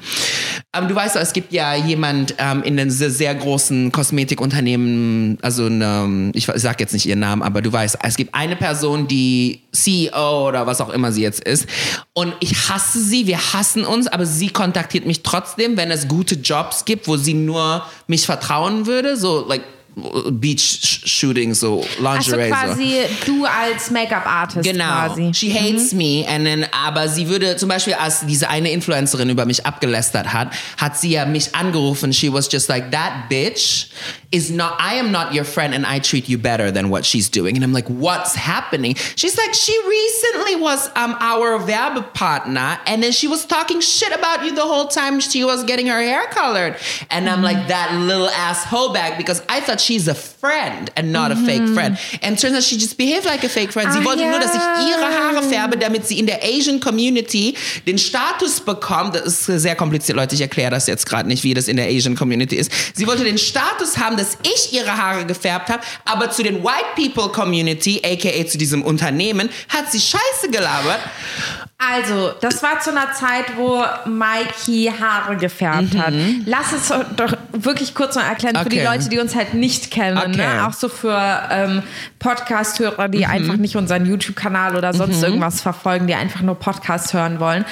[0.77, 5.67] Aber du weißt es gibt ja jemand ähm, in einem sehr, sehr großen Kosmetikunternehmen, also
[5.67, 9.63] eine, ich sag jetzt nicht ihren Namen, aber du weißt, es gibt eine Person, die
[9.73, 11.67] CEO oder was auch immer sie jetzt ist.
[12.13, 16.35] Und ich hasse sie, wir hassen uns, aber sie kontaktiert mich trotzdem, wenn es gute
[16.35, 19.63] Jobs gibt, wo sie nur mich vertrauen würde, so like
[19.97, 22.49] Beach-Shootings, so Also Lingerie.
[22.51, 22.55] so.
[22.55, 24.85] quasi du als Make-up-Artist Genau.
[24.85, 25.33] quasi.
[25.35, 26.25] She hates me.
[26.29, 30.51] And then, aber sie würde zum Beispiel, als diese eine Influencerin über mich abgelästert hat,
[30.77, 32.13] hat sie ja mich angerufen.
[32.13, 33.87] She was just like, that bitch
[34.33, 37.29] is not, I am not your friend and I treat you better than what she's
[37.29, 37.55] doing.
[37.57, 38.95] And I'm like, what's happening?
[39.15, 44.45] She's like, she recently was um, our Werbepartner and then she was talking shit about
[44.45, 46.77] you the whole time she was getting her hair colored.
[47.11, 51.31] And I'm like, that little asshole bag because I thought she's a friend and not
[51.33, 51.99] a fake friend.
[52.23, 53.93] And turns out she just behaved like a fake friend.
[53.93, 57.57] Sie Ah, wollte nur, dass ich ihre Haare färbe, damit sie in der Asian Community
[57.87, 59.15] den Status bekommt.
[59.15, 60.35] Das ist sehr kompliziert, Leute.
[60.35, 62.71] Ich erkläre das jetzt gerade nicht, wie das in der Asian Community ist.
[62.95, 66.87] Sie wollte den Status haben, dass ich ihre Haare gefärbt habe, aber zu den White
[66.97, 71.01] People Community, aka zu diesem Unternehmen, hat sie Scheiße gelabert.
[71.79, 76.15] Also, das war zu einer Zeit, wo Mikey Haare gefärbt hat.
[76.47, 78.87] Lass es doch wirklich kurz mal erklären für die Mhm.
[78.87, 78.97] Okay.
[78.97, 80.17] Leute, die uns halt nicht kennen.
[80.17, 80.29] Okay.
[80.29, 80.37] Mhm.
[80.37, 80.67] Ne?
[80.67, 81.83] Auch so für ähm,
[82.19, 87.41] Podcast-Hörer, die einfach nicht unseren YouTube-Kanal oder sonst irgendwas verfolgen, die einfach nur Podcast hören
[87.41, 87.67] wollen.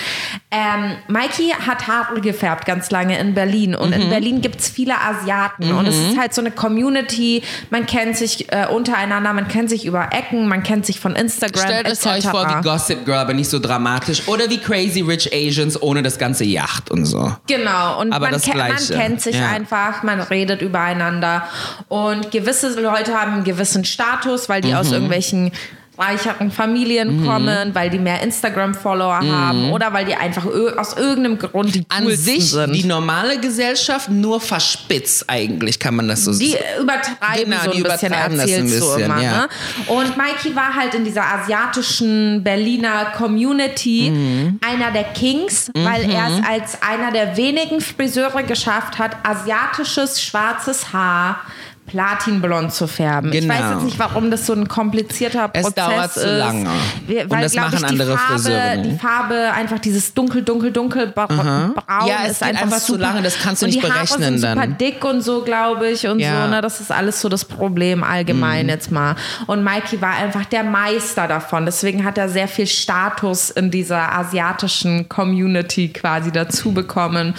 [0.51, 3.75] Ähm, Mikey hat Haare gefärbt ganz lange in Berlin.
[3.75, 4.03] Und Mhm.
[4.03, 5.73] in Berlin gibt es viele Asiaten.
[5.73, 7.43] Und es ist halt so eine Community.
[7.71, 11.63] Man kennt sich äh, untereinander, man kennt sich über Ecken, man kennt sich von Instagram.
[11.63, 13.94] Stellt es euch vor wie Gossip Girl, aber nicht so dramatisch.
[14.27, 17.33] Oder wie Crazy Rich Asians ohne das ganze Yacht und so.
[17.47, 19.49] Genau, und Aber man, ke man kennt sich Ja.
[19.49, 21.47] einfach, man redet übereinander.
[21.89, 24.95] Und gewisse Leute haben einen gewissen Status, weil die aus Mhm.
[24.95, 25.53] irgendwelchen
[25.99, 30.45] reicheren Familien kommen, weil die mehr Instagram-Follower haben oder weil die einfach
[30.77, 31.85] aus irgendeinem Grund die Mhm.
[31.89, 32.73] An sich sind.
[32.75, 36.65] die normale Gesellschaft nur verspitzt eigentlich, kann man das so die sagen.
[36.81, 39.23] übertreiben Genau, so ein die bisschen, übertreiben das ein erzählst du bisschen, immer.
[39.23, 39.31] ja.
[39.43, 39.49] Ne?
[39.87, 44.59] Und Mikey war halt in dieser asiatischen Berliner Community Mhm.
[44.67, 50.93] einer der Kings, weil er es als einer der wenigen Friseure geschafft hat, asiatisches schwarzes
[50.93, 51.41] Haar
[51.87, 53.33] platinblond zu färben.
[53.33, 53.55] Ich Genau.
[53.55, 56.39] weiß jetzt nicht, warum das so ein komplizierter Es Prozess dauert zu ist.
[56.39, 56.69] lange.
[57.07, 58.91] Wir- Und Weil, das machen ich, die andere Farbe, Friseure nicht.
[58.93, 61.75] Die Farbe, einfach dieses dunkel, dunkel, dunkel, bra braun
[62.07, 64.43] Ja, ist einfach, einfach zu lange, das kannst du und nicht die Haare berechnen sind
[64.45, 64.59] dann.
[64.59, 66.45] super dick und so, glaube ich, und Ja.
[66.45, 66.51] so.
[66.51, 66.61] Ne?
[66.63, 68.05] Das ist alles so das Problem Mhm.
[68.05, 69.17] allgemein jetzt mal.
[69.47, 71.67] Und Mikey war einfach der Meister davon.
[71.67, 77.35] Deswegen hat er sehr viel Status in dieser asiatischen Community quasi dazu bekommen.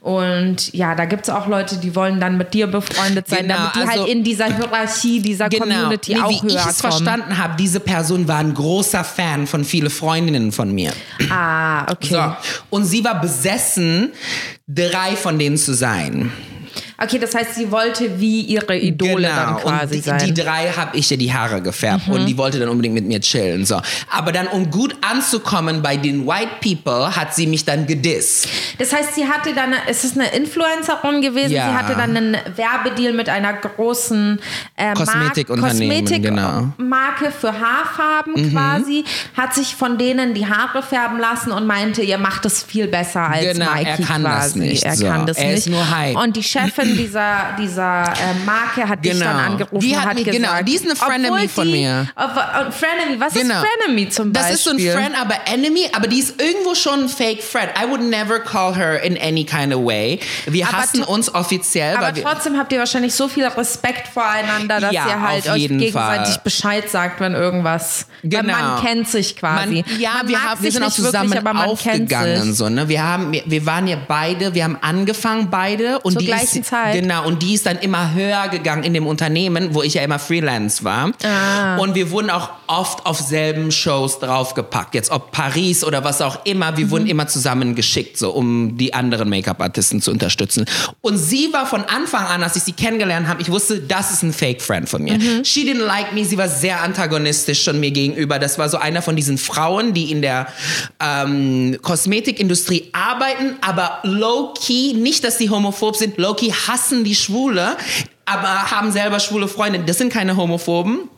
[0.00, 3.54] Und ja, da gibt es auch Leute, die wollen dann mit dir befreundet sein, Genau,
[3.56, 6.80] damit die also- halt in dieser Hierarchie dieser Community Nee, auch wie höher ich es
[6.80, 10.92] verstanden habe, diese Person war ein großer Fan von viele Freundinnen von mir.
[11.30, 12.14] Ah, okay.
[12.14, 12.36] So.
[12.70, 14.12] Und sie war besessen,
[14.68, 16.32] drei von denen zu sein.
[16.98, 19.82] Okay, das heißt, sie wollte wie ihre Idole dann quasi Genau.
[19.82, 20.16] und die, sein.
[20.16, 20.34] Mhm.
[20.34, 23.20] die drei habe ich ihr die Haare gefärbt und die wollte dann unbedingt mit mir
[23.20, 23.64] chillen.
[23.66, 23.80] So.
[24.10, 28.48] Aber dann, um gut anzukommen bei den White People, hat sie mich dann gedisst.
[28.78, 31.68] Das heißt, sie hatte dann, es ist eine Influencerin gewesen, Ja.
[31.70, 34.38] sie hatte dann einen Werbedeal mit einer großen
[34.76, 37.30] äh, Kosmetikunternehmen, Kosmetikmarke genau.
[37.38, 39.04] für Haarfarben quasi,
[39.36, 43.22] hat sich von denen die Haare färben lassen und meinte, ihr macht es viel besser
[43.22, 44.58] als Genau, Mikey er kann das quasi.
[44.60, 45.06] nicht, Er so.
[45.06, 45.58] kann das Er nicht.
[45.58, 46.16] ist nur Hype.
[46.16, 49.24] Und die Chefin dieser, dieser äh, Marke hat dich Genau.
[49.26, 52.08] dann angerufen Die hat hat mich- gesagt, genau, die ist eine Frenemy von mir.
[52.14, 52.30] Auf,
[52.74, 53.54] Frenemy, was Genau.
[53.54, 54.54] ist Frenemy zum Das Beispiel?
[54.56, 57.70] ist so ein Friend, aber Enemy, aber die ist irgendwo schon ein Fake Friend.
[57.82, 60.20] I would never call her in any kind of way.
[60.46, 64.92] Wir Aber hassen uns offiziell, Aber trotzdem habt ihr wahrscheinlich so viel Respekt voreinander, dass
[64.92, 65.92] Ja, ihr halt euch gegenseitig
[66.34, 66.40] Fall.
[66.44, 68.06] Bescheid sagt, wenn irgendwas.
[68.22, 68.52] Weil Genau.
[68.58, 69.84] man kennt sich quasi.
[69.86, 72.52] Man, ja, man wir, haben, wir sind auch wirklich, zusammen kennt aufgegangen.
[72.54, 72.88] So, ne?
[72.88, 75.98] wir, haben, wir, wir waren ja beide, wir haben angefangen beide.
[76.00, 76.75] Und Zur die gleichen ist, Zeit.
[76.92, 80.18] Genau, und die ist dann immer höher gegangen in dem Unternehmen, wo ich ja immer
[80.18, 81.12] Freelance war.
[81.24, 81.76] Ah.
[81.78, 84.94] Und wir wurden auch oft auf selben Shows draufgepackt.
[84.94, 86.90] Jetzt ob Paris oder was auch immer, wir Mhm.
[86.90, 90.64] wurden immer zusammen geschickt, so um die anderen Make-up-Artisten zu unterstützen.
[91.00, 94.22] Und sie war von Anfang an, als ich sie kennengelernt habe, ich wusste, das ist
[94.22, 95.14] ein Fake-Friend von mir.
[95.18, 95.44] Mhm.
[95.44, 98.38] She didn't like me, sie war sehr antagonistisch schon mir gegenüber.
[98.38, 100.46] Das war so einer von diesen Frauen, die in der
[101.00, 107.76] ähm, Kosmetikindustrie arbeiten, aber low-key, nicht, dass die homophob sind, low-key hassen die Schwule,
[108.24, 109.80] aber haben selber schwule Freunde.
[109.80, 111.08] Das sind keine Homophoben.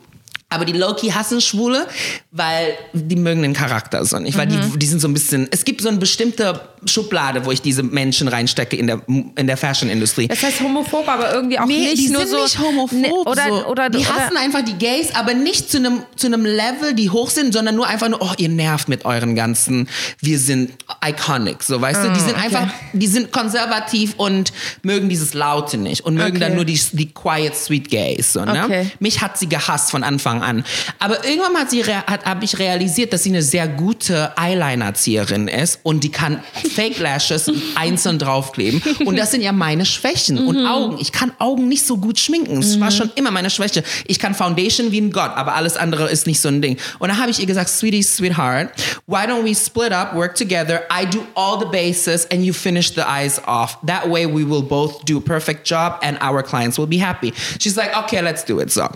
[0.51, 1.85] Aber die Loki hassen Schwule,
[2.31, 4.35] weil die mögen den Charakter so nicht.
[4.37, 4.71] Weil Mhm.
[4.73, 5.47] die, die sind so ein bisschen.
[5.51, 9.57] Es gibt so eine bestimmte Schublade, wo ich diese Menschen reinstecke in der, in der
[9.57, 10.27] Fashion-Industrie.
[10.27, 12.43] Das heißt homophob, aber irgendwie auch Nee, nicht die nur sind so.
[12.43, 12.99] nicht homophob.
[12.99, 13.65] Ne, oder, so.
[13.67, 17.09] oder, die oder, hassen einfach die Gays, aber nicht zu einem zu einem Level, die
[17.11, 19.87] hoch sind, sondern nur einfach nur, oh, ihr nervt mit euren ganzen,
[20.19, 20.71] wir sind
[21.07, 22.09] iconic, so weißt du.
[22.13, 22.55] Die sind Ah, okay.
[22.55, 26.39] einfach, die sind konservativ und mögen dieses Laute nicht und mögen Okay.
[26.39, 28.33] dann nur die, die quiet, sweet Gays.
[28.33, 28.63] So, ne?
[28.65, 28.91] Okay.
[28.99, 30.63] Mich hat sie gehasst von Anfang Anfang an.
[30.99, 35.79] Aber irgendwann hat sie hat, habe ich realisiert, dass sie eine sehr gute Eyeliner-Erzieherin ist
[35.83, 36.43] und die kann
[36.75, 38.81] Fake Lashes einzeln draufkleben.
[39.05, 40.39] Und das sind ja meine Schwächen.
[40.39, 40.97] Und Augen.
[40.99, 42.61] Ich kann Augen nicht so gut schminken.
[42.61, 43.83] Das war schon immer meine Schwäche.
[44.05, 46.77] Ich kann Foundation wie ein Gott, aber alles andere ist nicht so ein Ding.
[46.99, 48.71] Und da habe ich ihr gesagt, Sweetie, Sweetheart,
[49.07, 50.81] why don't we split up, work together?
[50.91, 53.77] I do all the bases and you finish the eyes off.
[53.85, 57.33] That way we will both do a perfect job and our clients will be happy.
[57.59, 58.71] She's like, okay, let's do it.
[58.71, 58.87] So.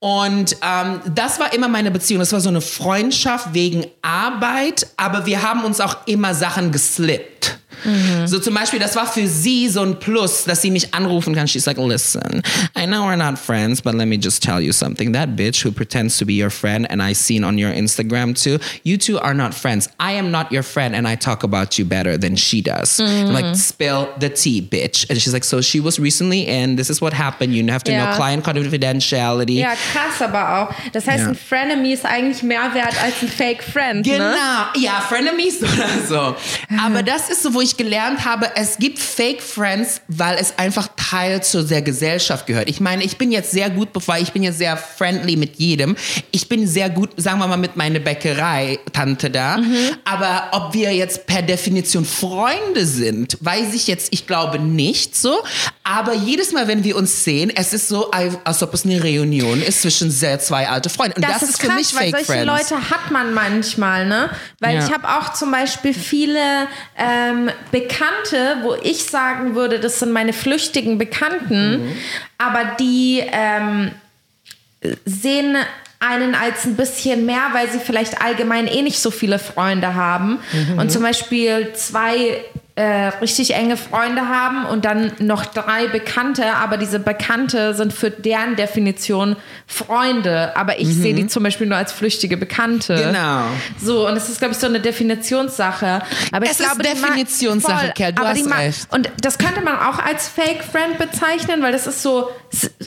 [0.00, 2.20] Und ähm, das war immer meine Beziehung.
[2.20, 7.57] Das war so eine Freundschaft wegen Arbeit, aber wir haben uns auch immer Sachen geslippt.
[8.26, 11.46] So zum Beispiel, das war für sie so ein Plus, dass sie mich anrufen kann.
[11.48, 12.42] She's like, listen,
[12.76, 15.12] I know we're not friends, but let me just tell you something.
[15.12, 18.58] That bitch who pretends to be your friend and I seen on your Instagram too,
[18.84, 19.88] you two are not friends.
[19.98, 23.00] I am not your friend and I talk about you better than she does.
[23.00, 25.08] I'm like, spill the tea, bitch.
[25.10, 27.54] And she's like, so she was recently in, this is what happened.
[27.54, 28.06] You have to Ja.
[28.06, 29.58] know client confidentiality.
[29.60, 30.74] Ja, krass aber auch.
[30.92, 31.28] Das heißt, Ja.
[31.30, 34.04] ein Frenemy ist eigentlich mehr wert als ein Fake Friend.
[34.04, 34.36] Genau, Ne?
[34.76, 36.36] ja, Frenemies oder so.
[36.84, 40.88] Aber das ist so, wo ich gelernt habe, es gibt Fake Friends, weil es einfach
[40.96, 42.68] Teil zu der Gesellschaft gehört.
[42.68, 45.96] Ich meine, ich bin jetzt sehr gut, bevor ich bin jetzt sehr friendly mit jedem.
[46.30, 49.58] Ich bin sehr gut, sagen wir mal, mit meiner Bäckerei-Tante da.
[50.04, 55.42] Aber ob wir jetzt per Definition Freunde sind, weiß ich jetzt, ich glaube nicht so.
[55.84, 59.62] Aber jedes Mal, wenn wir uns sehen, es ist so, als ob es eine Reunion
[59.62, 61.22] ist zwischen sehr zwei alte Freunden.
[61.22, 62.70] Und das, ist für krass, mich weil Fake solche Friends.
[62.70, 64.30] Leute hat man manchmal, ne?
[64.60, 64.84] Weil Ja.
[64.86, 70.32] ich habe auch zum Beispiel viele ähm, Bekannte, wo ich sagen würde, das sind meine
[70.32, 71.92] flüchtigen Bekannten, Mhm.
[72.38, 73.92] aber die ähm,
[75.04, 75.56] sehen
[76.00, 80.38] einen als ein bisschen mehr, weil sie vielleicht allgemein eh nicht so viele Freunde haben
[80.52, 80.78] Mhm.
[80.78, 82.44] und zum Beispiel zwei
[82.78, 88.08] äh, richtig enge Freunde haben und dann noch drei Bekannte, aber diese Bekannte sind für
[88.10, 89.34] deren Definition
[89.66, 92.94] Freunde, aber ich sehe die zum Beispiel nur als flüchtige Bekannte.
[92.96, 93.02] Mhm.
[93.12, 93.42] Genau.
[93.82, 96.02] So, und es ist, glaube ich, so eine Definitionssache.
[96.32, 98.86] Aber ich Es ist glaube, ma- Definitionssache, voll, Kerl, du hast recht.
[98.92, 102.30] Und das könnte man auch als Fake Friend bezeichnen, weil das ist so,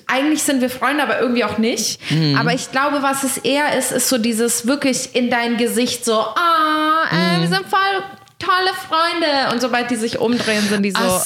[0.08, 2.00] eigentlich sind wir Freunde, aber irgendwie auch nicht.
[2.12, 2.38] Mhm.
[2.40, 6.14] Aber ich glaube, was es eher ist, ist so dieses wirklich in dein Gesicht so,
[6.20, 7.42] ah, äh, Mhm.
[7.42, 8.04] wir sind voll
[8.42, 9.54] tolle Freunde.
[9.54, 11.24] Und sobald die sich umdrehen, sind die so, Ach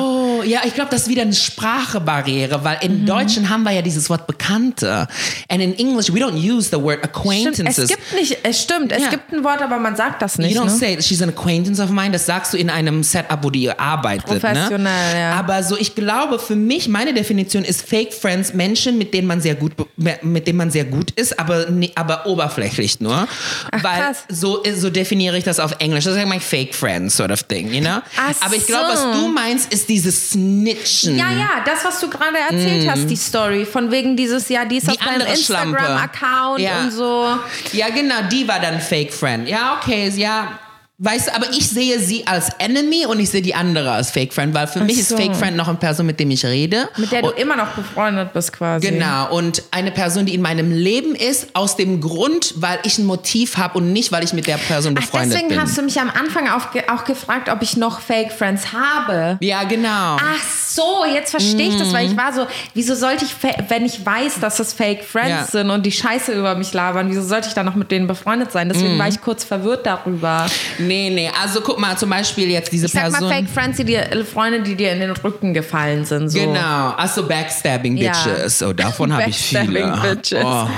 [0.00, 2.82] so, ja, ich glaube, das ist wieder eine Sprachbarriere, weil Mhm.
[2.82, 5.06] im Deutschen haben wir ja dieses Wort Bekannte.
[5.48, 7.78] And in English, we don't use the word Stimmt, acquaintances.
[7.84, 9.08] es gibt nicht, es stimmt, es Ja.
[9.10, 10.54] gibt ein Wort, aber man sagt das nicht.
[10.54, 10.70] You don't Ne?
[10.70, 12.10] say she's an acquaintance of mine.
[12.12, 14.24] Das sagst du in einem Setup, wo die arbeitet.
[14.26, 14.78] Professionell,
[15.14, 15.20] ne?
[15.20, 15.32] ja.
[15.34, 19.40] Aber so, ich glaube, für mich meine Definition ist Fake Friends Menschen, mit denen man
[19.40, 23.26] sehr gut, mit denen man sehr gut ist, aber aber oberflächlich nur.
[23.70, 24.24] Ach, Weil krass.
[24.28, 26.04] so so definiere ich das auf Englisch.
[26.04, 28.00] Das ist mein Fake Friends sort of thing, you know?
[28.16, 29.12] Ach aber ich glaube, was so.
[29.12, 31.18] du meinst, ist dieses Snitchen.
[31.18, 34.76] Ja, ja, das, was du gerade erzählt hast, die Story, von wegen dieses, ja, die
[34.76, 34.86] ist.
[34.86, 35.26] Die auf deinem.
[35.26, 36.82] Instagram-Account Ja.
[36.82, 37.36] und so.
[37.72, 39.48] Ja, genau, die war dann Fake Friend.
[39.48, 40.60] Ja, okay, ja.
[40.98, 44.32] Weißt du, aber ich sehe sie als Enemy und ich sehe die andere als Fake
[44.32, 45.16] Friend, weil für mich ist so.
[45.16, 46.88] Fake Friend noch eine Person, mit dem ich rede.
[46.96, 48.88] Mit der du und, immer noch befreundet bist quasi.
[48.90, 53.06] Genau, und eine Person, die in meinem Leben ist, aus dem Grund, weil ich ein
[53.06, 55.60] Motiv habe und nicht, weil ich mit der Person Ach, befreundet deswegen bin.
[55.60, 59.36] hast du mich am Anfang auch, auch gefragt, ob ich noch Fake Friends habe.
[59.40, 60.16] ja, genau.
[60.20, 62.12] Ach so, jetzt verstehe ich das, weil Mhm.
[62.12, 63.34] ich war so, wieso sollte ich,
[63.68, 65.44] wenn ich weiß, dass das Fake Friends Ja.
[65.46, 68.52] sind und die Scheiße über mich labern, wieso sollte ich dann noch mit denen befreundet
[68.52, 68.68] sein?
[68.68, 68.72] Mhm.
[68.74, 70.46] Deswegen war ich kurz verwirrt darüber.
[70.86, 73.28] Nee, nee, also guck mal, zum Beispiel jetzt diese Ich sag Person.
[73.28, 76.28] mal Fake Friends, die dir, Freunde, die dir in den Rücken gefallen sind.
[76.30, 76.38] So.
[76.38, 78.12] Genau, also Backstabbing Ja.
[78.12, 78.62] Bitches.
[78.62, 79.62] Oh, davon habe ich viele.
[79.82, 80.44] Backstabbing Bitches.
[80.44, 80.68] Oh.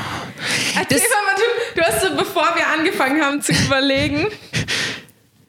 [0.78, 4.26] Erzähl mal, du, du hast so, bevor wir angefangen haben zu überlegen,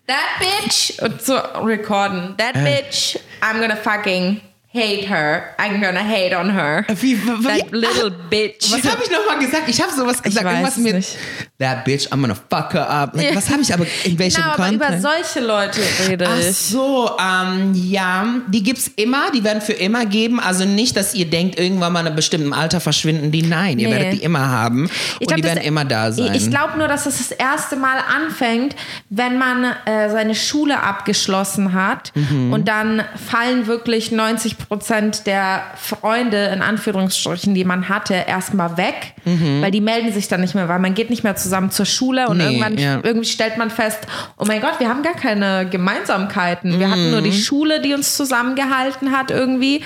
[0.07, 2.81] that bitch, und zu recorden, that Äh.
[2.81, 4.41] bitch, I'm gonna fucking
[4.77, 5.55] hate her.
[5.57, 6.85] I'm gonna hate on her.
[7.01, 8.71] Wie, wie, That little bitch.
[8.71, 9.63] Was habe ich nochmal gesagt?
[9.67, 10.45] Ich habe sowas gesagt.
[10.45, 11.17] weiß Irgendwas mit nicht.
[11.59, 13.15] That bitch, I'm gonna fuck her up.
[13.15, 13.35] Like.
[13.35, 14.99] Was habe ich aber in welchem Genau, aber Kontext?
[14.99, 16.55] über solche Leute rede Ach ich.
[16.55, 20.39] so, ähm, ja, die gibt's immer, die werden für immer geben.
[20.39, 23.41] Also nicht, dass ihr denkt, irgendwann mal in einem bestimmten Alter verschwinden die.
[23.41, 23.93] Nein, ihr Nee.
[23.95, 26.33] werdet die immer haben und glaub, die das- werden immer da sein.
[26.35, 28.75] Ich glaube nur, dass es das erste Mal anfängt,
[29.09, 32.53] wenn man äh, seine Schule abgeschlossen hat Mhm.
[32.53, 39.13] und dann fallen wirklich 90 Prozent der Freunde, in Anführungsstrichen, die man hatte, erstmal weg,
[39.61, 42.27] weil die melden sich dann nicht mehr, weil man geht nicht mehr zusammen zur Schule
[42.27, 42.43] und Mhm.
[42.43, 42.99] Nee, irgendwann ja.
[43.03, 43.99] irgendwie stellt man fest,
[44.37, 46.79] oh mein Gott, wir haben gar keine Gemeinsamkeiten.
[46.79, 47.25] Wir hatten nur Mhm.
[47.25, 49.81] die Schule, die uns zusammengehalten hat irgendwie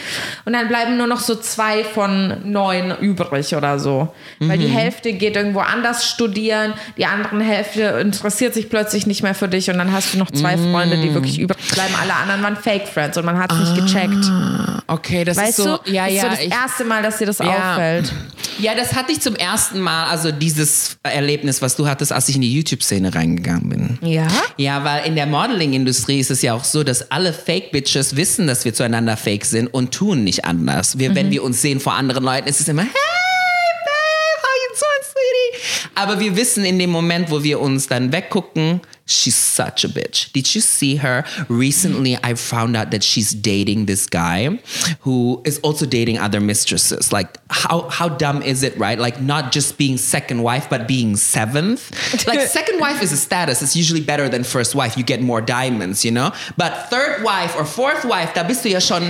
[0.45, 4.13] und dann bleiben nur noch so zwei von neun übrig oder so.
[4.39, 4.61] Weil Mhm.
[4.61, 9.47] die Hälfte geht irgendwo anders studieren, die andere Hälfte interessiert sich plötzlich nicht mehr für
[9.47, 10.71] dich und dann hast du noch zwei Mhm.
[10.71, 11.93] Freunde, die wirklich übrig bleiben.
[12.01, 14.25] Alle anderen waren Fake Friends und man hat es nicht gecheckt.
[14.87, 15.91] Okay, das Weißt ist so, du?
[15.91, 16.21] ja, das ist ja.
[16.23, 17.73] so das ich- erste Mal, dass dir das Ja.
[17.73, 18.11] auffällt.
[18.59, 22.35] Ja, das hatte ich zum ersten Mal, also dieses Erlebnis, was du hattest, als ich
[22.35, 23.99] in die YouTube-Szene reingegangen bin.
[24.07, 24.27] Ja?
[24.57, 28.65] Ja, weil in der Modeling-Industrie ist es ja auch so, dass alle Fake-Bitches wissen, dass
[28.65, 30.97] wir zueinander fake sind und tun nicht anders.
[30.99, 32.89] Wir, Wenn wir uns sehen vor anderen Leuten, ist es immer, hey,
[33.85, 35.89] babe, how you doing, sweetie?
[35.95, 38.81] Aber wir wissen in dem Moment, wo wir uns dann weggucken,
[39.11, 40.31] she's such a bitch.
[40.33, 41.23] Did you see her?
[41.49, 44.59] Recently, I found out that she's dating this guy
[45.01, 47.11] who is also dating other mistresses.
[47.11, 48.97] Like, how, how dumb is it, right?
[48.97, 51.91] Like, not just being second wife, but being seventh.
[52.27, 53.61] Like, second wife is a status.
[53.61, 54.97] It's usually better than first wife.
[54.97, 56.31] You get more diamonds, you know?
[56.57, 59.03] But third wife or fourth wife, da bist du ja schon,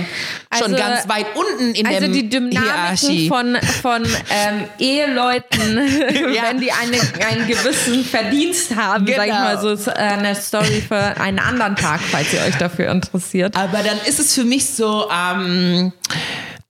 [0.54, 3.28] schon Also- ganz weit unten in Also die Dynamiken Hierarchie.
[3.28, 5.76] von, von ähm, Eheleuten,
[6.34, 6.42] Ja.
[6.44, 11.38] wenn die eine, einen gewissen Verdienst haben, sag ich mal so, eine Story für einen
[11.38, 13.56] anderen Tag, falls ihr euch dafür interessiert.
[13.56, 15.92] Aber dann ist es für mich so, ähm,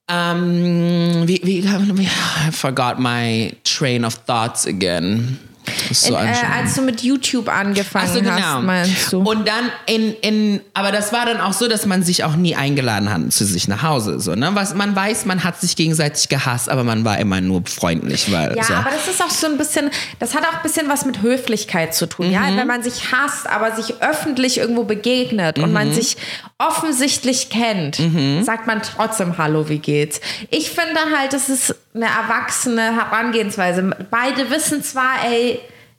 [0.09, 5.39] ähm, wie, wie, I forgot my train of thoughts again.
[5.65, 8.31] Das ist so In, äh, als du mit YouTube angefangen so, genau.
[8.33, 9.19] hast, meinst du?
[9.21, 12.55] Und dann in, in, aber das war dann auch so, dass man sich auch nie
[12.55, 14.19] eingeladen hat zu sich nach Hause.
[14.19, 14.49] So, ne?
[14.53, 18.55] Was man weiß, man hat sich gegenseitig gehasst, aber man war immer nur freundlich, weil.
[18.57, 18.73] Ja, so.
[18.73, 21.93] aber das ist auch so ein bisschen, das hat auch ein bisschen was mit Höflichkeit
[21.95, 22.31] zu tun.
[22.31, 22.57] Ja, Mhm.
[22.57, 25.73] wenn man sich hasst, aber sich öffentlich irgendwo begegnet und Mhm.
[25.73, 26.17] man sich
[26.57, 27.99] offensichtlich kennt,
[28.41, 30.21] sagt man trotzdem Hallo, wie geht's?
[30.49, 33.91] Ich finde halt, das ist eine erwachsene Herangehensweise.
[34.09, 35.52] Beide wissen zwar, ey,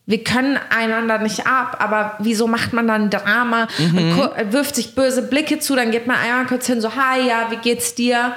[0.07, 4.19] wir können einander nicht ab, aber wieso macht man dann Drama Mhm.
[4.19, 7.47] und wirft sich böse Blicke zu, dann geht man einmal kurz hin, so, hi, ja,
[7.51, 8.33] wie geht's dir?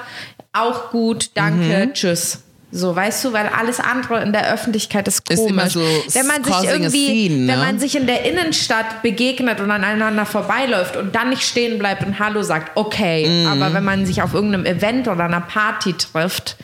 [0.52, 1.92] Auch gut, danke, Mhm.
[1.94, 2.42] tschüss.
[2.70, 5.50] So, weißt du, weil alles andere in der Öffentlichkeit ist Ist komisch.
[5.52, 5.80] immer so
[6.12, 7.52] wenn man sich irgendwie, scene, ne?
[7.52, 12.04] wenn man sich in der Innenstadt begegnet und aneinander vorbeiläuft und dann nicht stehen bleibt
[12.04, 13.26] und Hallo sagt, okay.
[13.46, 13.46] Mhm.
[13.52, 16.56] Aber wenn man sich auf irgendeinem Event oder einer Party trifft,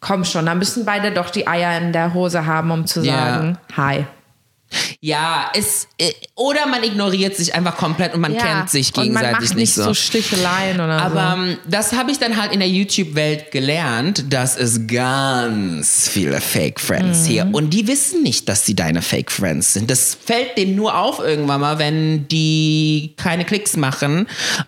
[0.00, 3.14] komm schon, dann müssen beide doch die Eier in der Hose haben, um zu Ja.
[3.16, 4.04] sagen, hi.
[5.00, 8.40] Ja, es, äh, oder man ignoriert sich einfach komplett und man Ja.
[8.42, 9.84] kennt sich und man gegenseitig macht nicht so.
[9.84, 11.42] so Sticheleien oder Aber so.
[11.42, 16.80] ähm, das habe ich dann halt in der YouTube-Welt gelernt, dass es ganz viele Fake
[16.80, 17.26] Friends Mhm.
[17.26, 19.90] hier und die wissen nicht, dass sie deine Fake Friends sind.
[19.90, 24.26] Das fällt denen nur auf irgendwann mal, wenn die keine Klicks machen,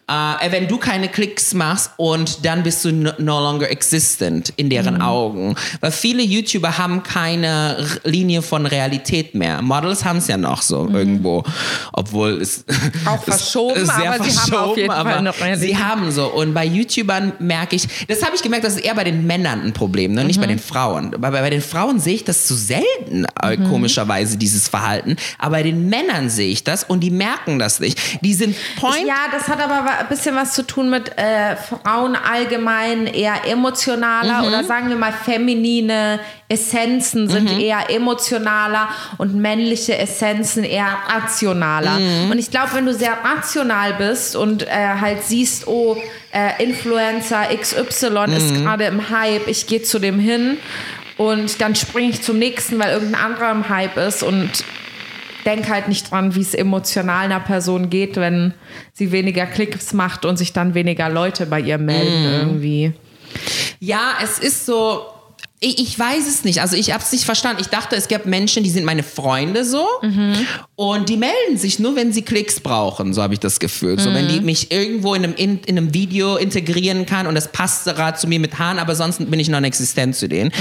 [0.08, 4.70] äh, wenn du keine Klicks machst und dann bist du no, no longer existent in
[4.70, 5.02] deren Mhm.
[5.02, 5.54] Augen.
[5.80, 9.62] Weil viele YouTuber haben keine Linie von Realität mehr.
[9.62, 11.44] Models haben es ja noch so irgendwo,
[11.92, 13.06] obwohl es Mhm.
[13.06, 15.68] Auch verschoben, ist sehr aber sie haben auf jeden verschoben, Fall noch Realität.
[15.68, 16.26] Sie haben so.
[16.26, 19.62] Und bei YouTubern merke ich, das habe ich gemerkt, das ist eher bei den Männern
[19.62, 20.24] ein Problem, ne?
[20.24, 21.14] nicht bei den Frauen.
[21.14, 25.16] Aber bei den Frauen sehe ich das zu selten, äh, komischerweise, dieses Verhalten.
[25.38, 27.98] Aber bei den Männern sehe ich das und die merken das nicht.
[28.22, 29.06] Die sind point.
[29.06, 34.46] Ja, das hat aber ein bisschen was zu tun mit äh, Frauen allgemein eher emotionaler
[34.46, 41.98] oder sagen wir mal feminine Essenzen sind eher emotionaler und männliche Essenzen eher rationaler.
[42.30, 45.96] Und ich glaube, wenn du sehr rational bist und äh, halt siehst, oh,
[46.32, 50.56] äh, Influencer XY ist gerade im Hype, ich gehe zu dem hin
[51.18, 54.64] und dann springe ich zum nächsten, weil irgendein anderer im Hype ist und
[55.44, 58.54] denk halt nicht dran, wie es emotional einer Person geht, wenn
[58.92, 62.92] sie weniger Klicks macht und sich dann weniger Leute bei ihr melden irgendwie.
[63.80, 65.06] Ja, es ist so.
[65.60, 66.60] Ich, ich weiß es nicht.
[66.60, 67.60] Also ich habe es nicht verstanden.
[67.60, 69.84] Ich dachte, es gäbe Menschen, die sind meine Freunde so
[70.76, 73.12] und die melden sich nur, wenn sie Klicks brauchen.
[73.12, 73.98] So habe ich das Gefühl.
[73.98, 77.48] So wenn die mich irgendwo in einem, in, in einem Video integrieren kann und das
[77.48, 80.52] passt gerade zu mir mit Haaren, aber sonst bin ich non-existent zu denen.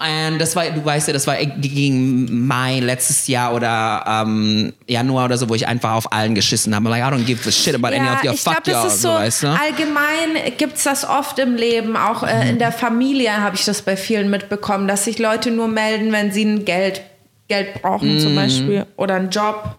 [0.00, 5.26] Und das war, du weißt ja, das war gegen Mai letztes Jahr oder ähm, Januar
[5.26, 6.88] oder so, wo ich einfach auf allen geschissen habe.
[6.88, 8.84] Like I don't give a shit about any of your ich fuck glaube, y'all.
[8.84, 9.46] das ist So, so, weißt du?
[9.48, 13.82] allgemein gibt es das oft im Leben, auch äh, in der Familie habe ich das
[13.82, 17.02] bei vielen mitbekommen, dass sich Leute nur melden, wenn sie ein Geld,
[17.48, 18.20] Geld brauchen Mhm.
[18.20, 19.76] zum Beispiel oder einen Job.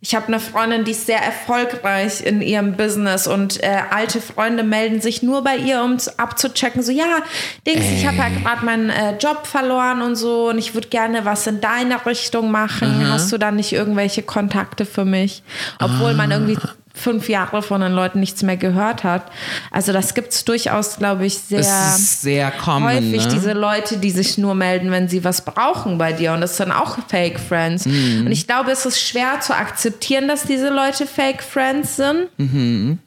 [0.00, 4.62] Ich habe eine Freundin, die ist sehr erfolgreich in ihrem Business und äh, alte Freunde
[4.62, 7.22] melden sich nur bei ihr, um abzuchecken, so ja,
[7.66, 11.24] Dings, ich habe ja gerade meinen äh, Job verloren und so und ich würde gerne
[11.24, 13.08] was in deine Richtung machen.
[13.10, 15.42] Hast du da nicht irgendwelche Kontakte für mich?
[15.80, 16.56] Obwohl man irgendwie
[16.98, 19.30] fünf Jahre von den Leuten nichts mehr gehört hat.
[19.70, 22.90] Also das gibt es durchaus, glaube ich, sehr sehr common.
[22.90, 23.32] häufig ne?
[23.32, 26.32] diese Leute, die sich nur melden, wenn sie was brauchen bei dir.
[26.32, 27.86] Und das sind auch Fake Friends.
[27.86, 28.26] Mhm.
[28.26, 32.28] Und ich glaube, es ist schwer zu akzeptieren, dass diese Leute Fake Friends sind.
[32.36, 32.98] Mhm.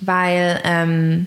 [0.00, 1.26] Weil, ähm,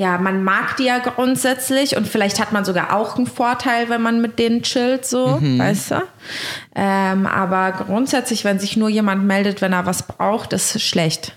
[0.00, 4.00] ja, man mag die ja grundsätzlich und vielleicht hat man sogar auch einen Vorteil, wenn
[4.00, 5.58] man mit denen chillt, so, Mhm.
[5.58, 6.02] weißt du?
[6.76, 11.32] Ähm, aber grundsätzlich, wenn sich nur jemand meldet, wenn er was braucht, ist schlecht.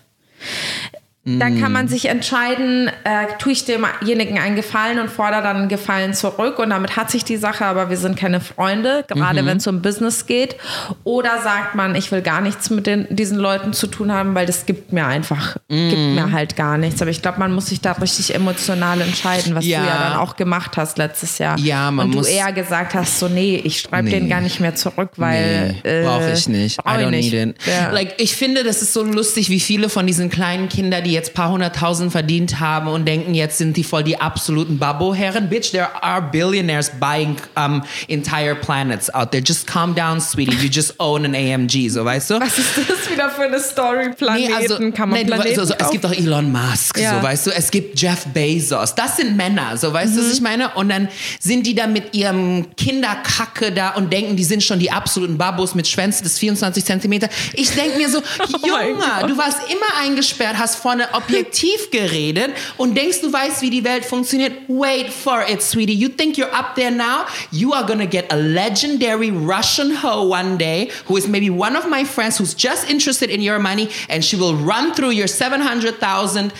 [1.24, 5.68] Dann kann man sich entscheiden, äh, tue ich demjenigen einen Gefallen und fordere dann einen
[5.70, 9.58] Gefallen zurück und damit hat sich die Sache, aber wir sind keine Freunde, gerade wenn
[9.58, 10.56] es um Business geht.
[11.04, 14.48] Oder sagt man, ich will gar nichts mit den, diesen Leuten zu tun haben, weil
[14.48, 17.00] das gibt mir einfach, gibt mir halt gar nichts.
[17.04, 19.82] Aber ich glaube, man muss sich da richtig emotional entscheiden, was Ja.
[19.82, 21.56] du ja dann auch gemacht hast letztes Jahr.
[21.60, 24.20] Ja, man und du muss- eher gesagt hast, so nee, ich schreibe Nee.
[24.22, 26.80] den gar nicht mehr zurück, weil Nee, äh, brauche ich nicht.
[26.80, 27.32] I brauch ich don't nicht.
[27.32, 27.56] need it.
[27.68, 27.92] Ja.
[27.92, 31.34] Like, ich finde, das ist so lustig, wie viele von diesen kleinen Kindern, die jetzt
[31.34, 35.50] paar hunderttausend verdient haben und denken, jetzt sind die voll die absoluten Babo-Herren.
[35.50, 39.44] Bitch, there are billionaires buying um, entire planets out there.
[39.44, 40.56] Just calm down, sweetie.
[40.56, 42.40] You just own an AMG, so weißt du?
[42.40, 44.14] Was ist das wieder für eine Story?
[44.14, 44.94] Planeten?
[44.94, 47.18] kann man nee, Planeten so, so, es gibt auch Elon Musk, Ja.
[47.18, 48.96] so weißt du, es gibt Jeff Bezos.
[48.96, 50.70] Das sind Männer, so weißt du, was ich meine?
[50.76, 51.08] Und dann
[51.40, 55.76] sind die da mit ihrem Kinderkacke da und denken, die sind schon die absoluten Babos
[55.76, 57.30] mit Schwänzen des 24 Zentimeter.
[57.54, 58.22] Ich denke mir so,
[58.62, 63.70] mein Junge, du warst immer eingesperrt, hast vorne objektiv geredet und denkst, du weißt, wie
[63.70, 64.54] die Welt funktioniert.
[64.68, 65.94] Wait for it, sweetie.
[65.94, 67.26] You think you're up there now?
[67.52, 71.88] You are gonna get a legendary Russian hoe one day who is maybe one of
[71.90, 76.52] my friends who's just interested in your money and she will run through your 700,000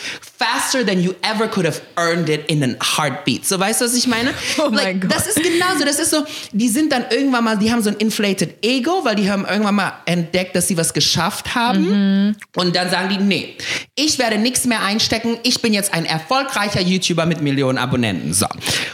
[0.42, 3.46] faster than you ever could have earned it in a heartbeat.
[3.46, 4.34] So weißt du, was ich meine?
[4.58, 5.12] Oh mein Gott.
[5.12, 5.86] Das ist genauso.
[5.86, 9.16] Das ist so, die sind dann irgendwann mal, die haben so ein inflated Ego, weil
[9.16, 12.36] die haben irgendwann mal entdeckt, dass sie was geschafft haben.
[12.56, 13.56] Und dann sagen die, nee,
[13.96, 15.38] ich werde nichts mehr einstecken.
[15.44, 18.34] Ich bin jetzt ein erfolgreicher YouTuber mit Millionen Abonnenten.
[18.34, 18.46] So.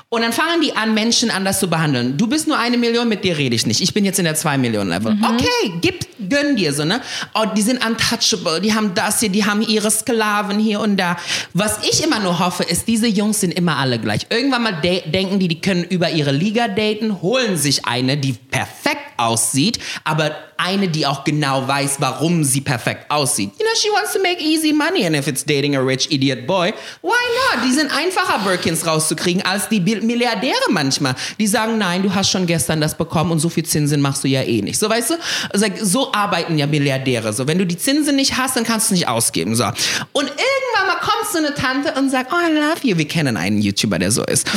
[0.10, 2.18] Und dann fangen die an, Menschen anders zu behandeln.
[2.18, 3.82] Du bist nur eine Million, mit dir rede ich nicht.
[3.82, 5.18] Ich bin jetzt in der 2 Millionen Level.
[5.22, 7.02] Okay, gib, gönn dir so, ne?
[7.34, 11.18] Oh, die sind untouchable, die haben das hier, die haben ihre Sklaven hier und da.
[11.54, 14.28] Was ich immer nur hoffe, ist, diese Jungs sind immer alle gleich.
[14.30, 18.34] Irgendwann mal de denken die, die können über ihre Liga daten, holen sich eine, die
[18.34, 23.51] perfekt aussieht, aber eine, die auch genau weiß, warum sie perfekt aussieht.
[23.60, 26.47] You know, she wants to make easy money and if it's dating a rich idiot
[26.47, 27.66] boy, why not?
[27.66, 31.16] Die sind einfacher, Birkins rauszukriegen, als die Milliardäre manchmal.
[31.39, 34.28] Die sagen, nein, du hast schon gestern das bekommen und so viel Zinsen machst du
[34.28, 34.80] ja eh nicht.
[34.80, 35.16] So, weißt du?
[35.51, 37.34] Also, so arbeiten ja Milliardäre.
[37.34, 39.55] So, wenn du die Zinsen nicht hast, dann kannst du es nicht ausgeben.
[39.55, 39.66] So.
[39.66, 42.97] Und irgendwann mal kommt so eine Tante und sagt, oh, I love you.
[42.97, 44.47] Wir kennen einen YouTuber, der so ist.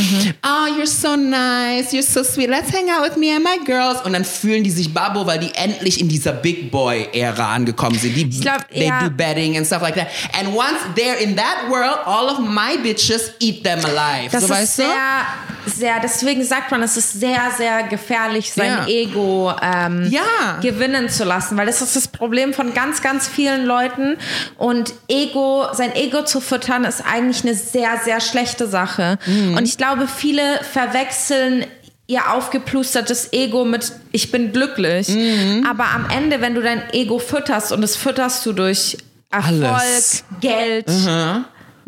[0.44, 2.48] Oh, you're so nice, you're so sweet.
[2.48, 4.00] Let's hang out with me and my girls.
[4.04, 7.98] Und dann fühlen die sich Babo, weil die endlich in dieser Big Boy Ära angekommen
[7.98, 8.14] sind.
[8.14, 9.02] Die, glaub, they ja.
[9.02, 10.08] do betting and stuff like that.
[10.38, 14.30] And once they're in that world, all of my bitches eat them alive.
[14.30, 14.82] Das so, ist weißt du?
[14.82, 15.24] sehr,
[15.66, 18.86] sehr, deswegen sagt man, es ist sehr, sehr gefährlich, sein Ja.
[18.86, 20.58] Ego ähm, Ja.
[20.60, 24.16] gewinnen zu lassen, weil das ist das Problem von ganz, ganz vielen Leuten.
[24.58, 29.18] Und Ego, sein Ego zu füttern, ist eigentlich eine sehr, sehr schlechte Sache.
[29.26, 29.56] Mhm.
[29.56, 31.64] Und ich glaube, viele verwechseln
[32.10, 35.08] ihr aufgeplustertes Ego mit ich bin glücklich.
[35.08, 35.64] Mhm.
[35.68, 38.98] Aber am Ende, wenn du dein Ego fütterst und das fütterst du durch
[39.30, 40.24] Erfolg, Alles.
[40.40, 40.88] Geld,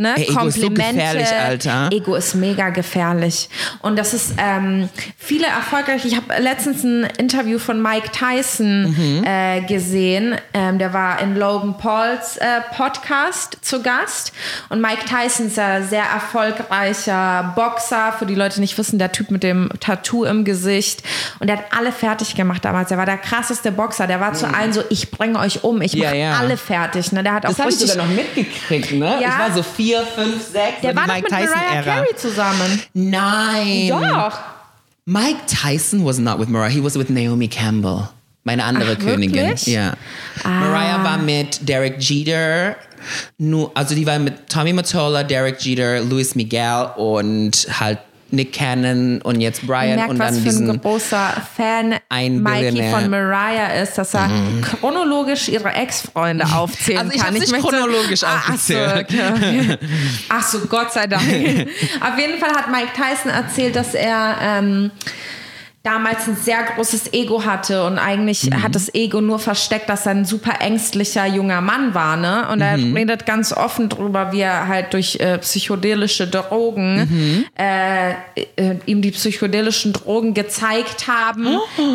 [0.03, 0.14] Ne?
[0.16, 0.94] Ey, Ego ist so Komplimente.
[0.96, 1.88] gefährlich, Alter.
[1.92, 3.48] Ego ist mega gefährlich.
[3.80, 6.05] Und das ist ähm, viele erfolgreich.
[6.05, 9.24] Ich habe letztens ein Interview von Mike Tyson Mhm.
[9.24, 10.36] äh, gesehen.
[10.55, 14.32] Ähm, der war in Logan Pauls äh, Podcast zu Gast.
[14.68, 18.12] Und Mike Tyson ist ein sehr erfolgreicher Boxer.
[18.18, 21.03] Für die Leute, die nicht wissen, der Typ mit dem Tattoo im Gesicht.
[21.38, 22.90] Und der hat alle fertig gemacht damals.
[22.90, 24.07] Er war der krasseste Boxer.
[24.07, 25.80] Der war zu allen so, ich bringe euch um.
[25.80, 25.98] Ich Mhm.
[26.03, 26.38] Ja, mache ja.
[26.38, 27.12] alle fertig.
[27.12, 27.22] Ne?
[27.22, 29.18] Der hat auch Das habe ich sogar noch mitgekriegt, ne?
[29.20, 29.28] Ja.
[29.28, 30.80] Ich war so vier, fünf, sechs.
[30.82, 31.82] der war Mike mit Mariah Tyson-Ära.
[31.82, 32.82] Carey zusammen.
[32.95, 33.88] Nein.
[33.88, 34.38] Doch.
[35.05, 38.09] Mike Tyson was not with Mariah, he was with Naomi Campbell.
[38.45, 39.34] Meine andere Ach, Königin.
[39.34, 39.66] wirklich?
[39.66, 39.95] Ja.
[40.45, 42.76] Mariah war mit Derek Jeter.
[43.38, 47.99] Nu, also die war mit Tommy Mottola, Derek Jeter, Luis Miguel und halt
[48.32, 52.90] Nick Cannon und jetzt Brian merkt, und was dann für ein großer Fan Ein Mikey
[52.90, 54.30] von Mariah ist, dass er
[54.62, 57.34] chronologisch ihre Ex-Freunde aufzählen Also ich kann.
[57.34, 59.06] hab's nicht chronologisch aufgezählt.
[59.08, 59.78] Ach so, okay.
[60.28, 61.22] ach so, Gott sei Dank.
[62.00, 64.90] Auf jeden Fall hat Mike Tyson erzählt, dass er ähm,
[65.82, 68.62] damals ein sehr großes Ego hatte und eigentlich Mhm.
[68.62, 72.46] hat das Ego nur versteckt, dass er ein super ängstlicher junger Mann war, ne?
[72.52, 72.94] Und er Mhm.
[72.96, 77.44] redet ganz offen drüber, wie er halt durch äh, psychedelische Drogen Mhm.
[77.58, 78.10] äh,
[78.56, 81.48] äh, ihm die psychedelischen Drogen gezeigt haben,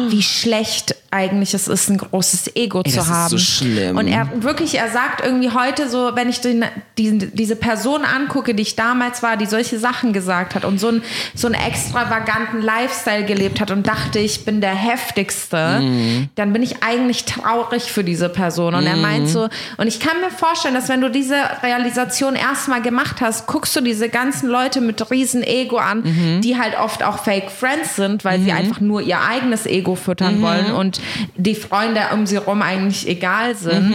[0.09, 2.81] wie schlecht eigentlich es ist, ein großes Ego Oh.
[2.85, 3.29] Ey, zu das ist haben.
[3.29, 3.97] so schlimm.
[3.97, 6.65] Und er wirklich, er sagt irgendwie heute so, wenn ich den,
[6.97, 10.89] diesen, diese Person angucke, die ich damals war, die solche Sachen gesagt hat und so,
[10.89, 11.01] ein,
[11.33, 16.29] so einen extravaganten Lifestyle gelebt hat und dachte, ich bin der heftigste, Mhm.
[16.35, 18.75] dann bin ich eigentlich traurig für diese Person.
[18.75, 19.47] Und er meint so,
[19.77, 23.81] und ich kann mir vorstellen, dass wenn du diese Realisation erstmal gemacht hast, guckst du
[23.81, 26.41] diese ganzen Leute mit riesen Ego an, Mhm.
[26.41, 29.97] die halt oft auch Fake Friends sind, weil sie einfach nur ihr eigenes Ego Mhm.
[29.97, 30.99] füttern wollen und
[31.35, 33.93] die Freunde um sie rum eigentlich egal sind.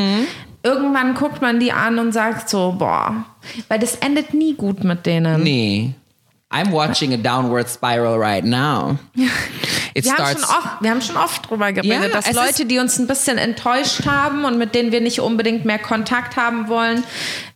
[0.64, 3.24] irgendwann guckt man die an und sagt so, boah,
[3.68, 5.42] weil das endet nie gut mit denen.
[5.42, 5.90] Nee.
[6.52, 8.98] I'm watching a downward spiral right now.
[9.94, 10.40] It Wir haben, starts.
[10.40, 13.38] schon oft, wir haben schon oft drüber geredet, Ja, dass Leute, die uns ein bisschen
[13.38, 17.04] enttäuscht haben und mit denen wir nicht unbedingt mehr Kontakt haben wollen,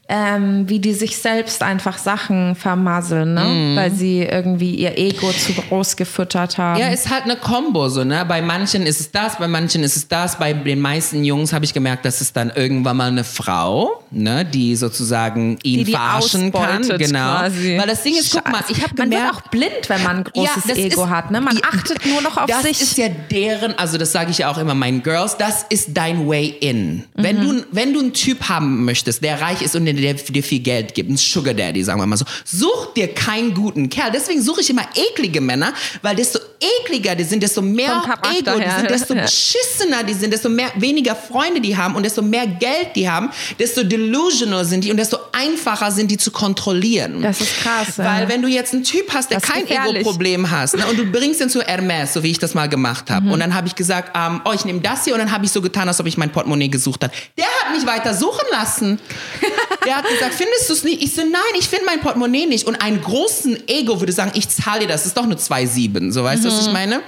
[0.09, 3.45] ähm, wie die sich selbst einfach Sachen vermasseln, ne?
[3.45, 3.77] Mhm.
[3.77, 6.79] weil sie irgendwie ihr Ego zu groß gefüttert haben.
[6.79, 8.25] Ja, ist halt eine Kombo so, ne?
[8.27, 10.39] Bei manchen ist es das, bei manchen ist es das.
[10.39, 14.45] Bei den meisten Jungs habe ich gemerkt, dass es dann irgendwann mal eine Frau, ne,
[14.45, 16.83] die sozusagen ihn die die verarschen kann.
[16.99, 17.39] Genau.
[17.39, 17.77] quasi.
[17.79, 20.17] Weil das Ding ist, guck mal, ich habe man wird gemerkt, auch blind, wenn man
[20.19, 21.31] ein großes das Ego ist- hat.
[21.31, 21.41] Ne?
[21.41, 22.81] Man Ja, achtet nur noch auf das sich.
[22.81, 26.27] ist ja deren, also das sage ich ja auch immer meinen Girls, das ist dein
[26.29, 27.05] Way in.
[27.15, 27.49] Wenn, Mhm.
[27.49, 30.95] du, wenn du einen Typ haben möchtest, der reich ist und der dir viel Geld
[30.95, 34.11] gibt, ein Sugar Daddy, sagen wir mal so, such dir keinen guten Kerl.
[34.13, 38.03] Deswegen suche ich immer eklige Männer, weil desto ekliger die sind, desto mehr
[38.37, 39.23] Ego die sind, desto Ja.
[39.23, 43.31] beschissener die sind, desto mehr, weniger Freunde die haben und desto mehr Geld die haben,
[43.59, 47.23] desto delusional sind die und desto einfacher sind die zu kontrollieren.
[47.23, 48.05] Das ist krass, ja.
[48.05, 49.67] Weil wenn du jetzt einen Typ hast, der Das kein.
[49.67, 53.09] Ego-Problem hast ne, und du bringst ihn zu Hermes, so wie ich das mal gemacht
[53.09, 53.15] Mhm.
[53.15, 53.31] habe.
[53.33, 55.51] Und dann habe ich gesagt, ähm, oh, ich nehme das hier und dann habe ich
[55.53, 57.13] so getan, als ob ich mein Portemonnaie gesucht habe.
[57.37, 58.99] Der hat mich weiter suchen lassen.
[59.87, 61.01] Der hat gesagt, findest du es nicht?
[61.03, 62.67] Ich so, nein, ich finde mein Portemonnaie nicht.
[62.67, 66.11] Und einen großen Ego würde sagen, ich zahle dir das, das ist doch nur 2,7.
[66.11, 66.97] So, weißt du, was ich meine?
[66.97, 67.03] Und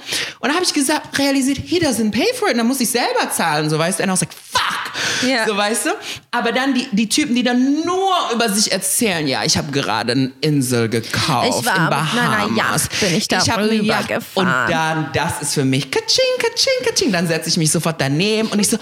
[0.47, 2.53] dann habe ich gesagt, realisiert, he doesn't pay for it.
[2.53, 4.03] Und dann muss ich selber zahlen, so, weißt du.
[4.03, 4.61] Und I was like, fuck.
[5.29, 5.45] Ja.
[5.47, 5.89] So, weißt du?
[6.31, 10.13] Aber dann die, die Typen, die dann nur über sich erzählen, ja, ich habe gerade
[10.13, 12.57] eine Insel gekauft Ich war in Bahamas.
[12.57, 14.03] Yacht, bin ich da hab eine Yacht.
[14.09, 14.65] rübergefahren.
[14.65, 17.11] Und dann, das ist für mich, katsching, katsching, katsching.
[17.11, 18.77] Dann setze ich mich sofort daneben und ich so,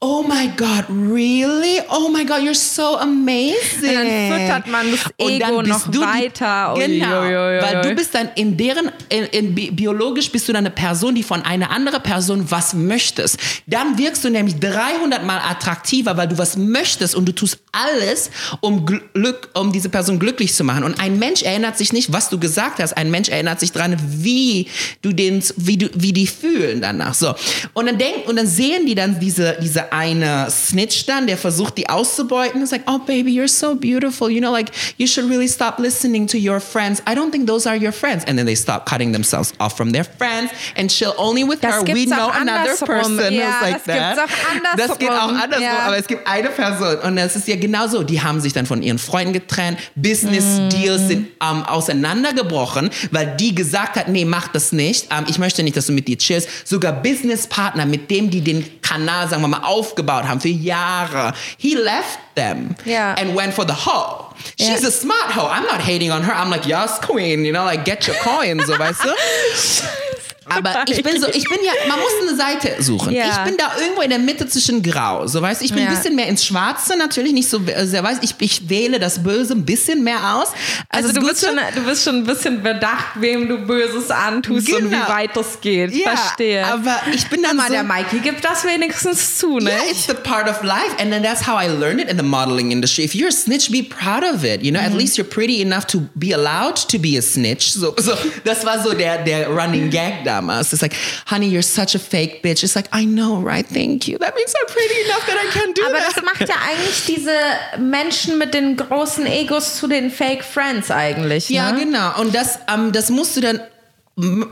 [0.00, 1.80] oh my God, really?
[1.90, 3.52] Oh my God, you're so amazing.
[3.82, 6.74] Und dann füttert man das Ego noch du die- weiter.
[6.76, 7.62] Ui, Genau, ui, ui, ui.
[7.62, 11.14] weil du bist dann in deren, in, in, bi- biologisch bist du dann eine Person,
[11.14, 13.38] die von einer anderen Person was möchtest.
[13.66, 18.30] Dann wirkst du nämlich 300 Mal attraktiver, weil du was möchtest und du tust alles,
[18.60, 20.82] um Glück, um diese Person glücklich zu machen.
[20.84, 22.96] Und ein Mensch erinnert sich nicht, was du gesagt hast.
[22.96, 24.66] Ein Mensch erinnert sich dran, wie
[25.02, 27.12] du den, wie du, wie die fühlen danach.
[27.12, 27.34] So.
[27.74, 31.76] Und dann denk, und dann sehen die dann diese, diese eine Snitch dann, der versucht,
[31.76, 32.62] die auszubeuten.
[32.62, 34.30] It's like, oh baby, you're so beautiful.
[34.30, 37.02] You know, like, you should really stop listening to your friends.
[37.06, 38.24] I don't think those are your friends.
[38.26, 41.74] And then they stop cutting themselves off from their friends and chill only with Das
[41.76, 41.80] her.
[41.82, 44.18] We gibt's know another person Ja, who's like das gibt's that.
[44.18, 45.62] auch Das geht auch andersrum.
[45.62, 45.78] Ja.
[45.86, 48.02] aber es gibt eine Person und das ist ja genau so.
[48.02, 49.78] Die haben sich dann von ihren Freunden getrennt.
[49.96, 50.68] Business Mhm.
[50.70, 55.08] Deals sind ähm, auseinandergebrochen, weil die gesagt hat, nee, mach das nicht.
[55.10, 56.48] Ähm, ich möchte nicht, dass du mit dir chillst.
[56.66, 61.32] Sogar Businesspartner, mit dem die den Kanal, sagen wir mal, aufgebaut haben für Jahre.
[61.56, 63.14] He left them Ja.
[63.18, 64.32] and went for the hoe.
[64.58, 64.88] She's Ja.
[64.88, 65.46] a smart hoe.
[65.46, 66.32] I'm not hating on her.
[66.32, 68.68] I'm like, yes, queen, you know, like get your coins,
[69.02, 69.14] du.
[70.48, 73.12] Aber ich bin so, ich bin ja, man muss eine Seite suchen.
[73.12, 73.24] Ja.
[73.30, 75.26] Ich bin da irgendwo in der Mitte zwischen Grau.
[75.26, 75.88] So weißt ich bin Ja.
[75.90, 78.18] ein bisschen mehr ins Schwarze, natürlich nicht so sehr weiß.
[78.22, 80.48] Ich, ich wähle das Böse ein bisschen mehr aus.
[80.88, 84.68] Also das du bist, schon, du bist schon ein bisschen bedacht, wem du Böses antust
[84.72, 84.96] und Genau.
[85.06, 85.92] wie weit das geht.
[85.94, 86.66] ja, Verstehe.
[86.66, 89.70] Aber ich bin dann Aber so, der Mikey gibt das wenigstens zu, ne?
[89.70, 92.22] Yeah, it's the part of life, and then that's how I learned it in the
[92.24, 93.04] modeling industry.
[93.04, 94.62] If you're a snitch, be proud of it.
[94.62, 94.86] You know, Mhm.
[94.86, 97.72] at least you're pretty enough to be allowed to be a snitch.
[97.72, 98.12] So, so
[98.44, 100.72] das war so der der Running Gag damals.
[100.72, 102.62] It's like, honey, you're such a fake bitch.
[102.64, 103.66] It's like, I know, right?
[103.66, 104.18] Thank you.
[104.18, 106.14] That means I'm pretty enough that I can do Aber that.
[106.16, 107.36] das macht ja eigentlich diese
[107.78, 111.50] Menschen mit den großen Egos zu den Fake Friends eigentlich.
[111.50, 111.56] Ne?
[111.56, 112.20] Ja, genau.
[112.20, 113.60] Und das, ähm, das musst du dann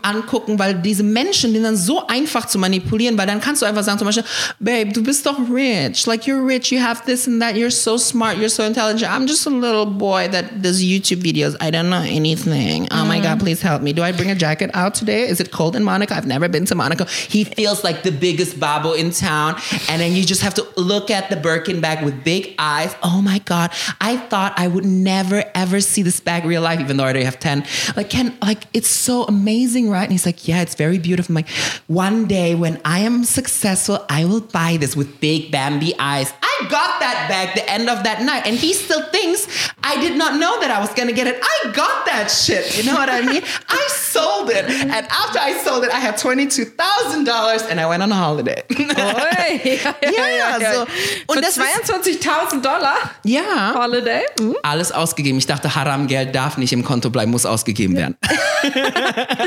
[0.02, 3.82] angucken, weil diese Menschen sind dann so einfach zu manipulieren, weil dann kannst du einfach
[3.82, 4.24] sagen zum Beispiel,
[4.58, 7.98] Babe, du bist doch rich, like you're rich, you have this and that, you're so
[7.98, 9.12] smart, you're so intelligent.
[9.12, 11.56] I'm just a little boy that does YouTube videos.
[11.60, 12.88] I don't know anything.
[12.90, 13.42] Oh my God, mm.
[13.42, 13.92] please help me.
[13.92, 15.28] Do I bring a jacket out today?
[15.28, 16.14] Is it cold in Monaco?
[16.14, 17.04] I've never been to Monaco.
[17.04, 19.56] He feels like the biggest babo in town.
[19.88, 22.94] And then you just have to look at the Birkin bag with big eyes.
[23.02, 26.96] Oh my God, I thought I would never ever see this bag real life, even
[26.96, 27.64] though I already have 10.
[27.96, 29.49] Like, Ken, like, it's so amazing,
[29.88, 30.02] right?
[30.04, 31.32] And he's like, yeah, it's very beautiful.
[31.32, 31.48] I'm like,
[31.88, 36.32] one day when I am successful, I will buy this with big Bambi eyes.
[36.42, 38.46] I got that bag the end of that night.
[38.46, 39.46] And he still thinks
[39.82, 41.38] I did not know that I was going to get it.
[41.42, 42.76] I got that shit.
[42.78, 43.42] You know what I mean?
[43.68, 44.64] I sold it.
[44.70, 48.62] And after I sold it, I had $22,000 and I went on a holiday.
[48.70, 50.80] Ui, ja, ja, Ja, so.
[50.80, 50.88] Und
[51.26, 53.74] Und Für das ist- 22.000 Dollar ja.
[53.74, 54.22] Holiday?
[54.40, 54.56] Mhm.
[54.62, 55.38] Alles ausgegeben.
[55.38, 58.16] Ich dachte, Haram-Geld darf nicht im Konto bleiben, muss ausgegeben werden.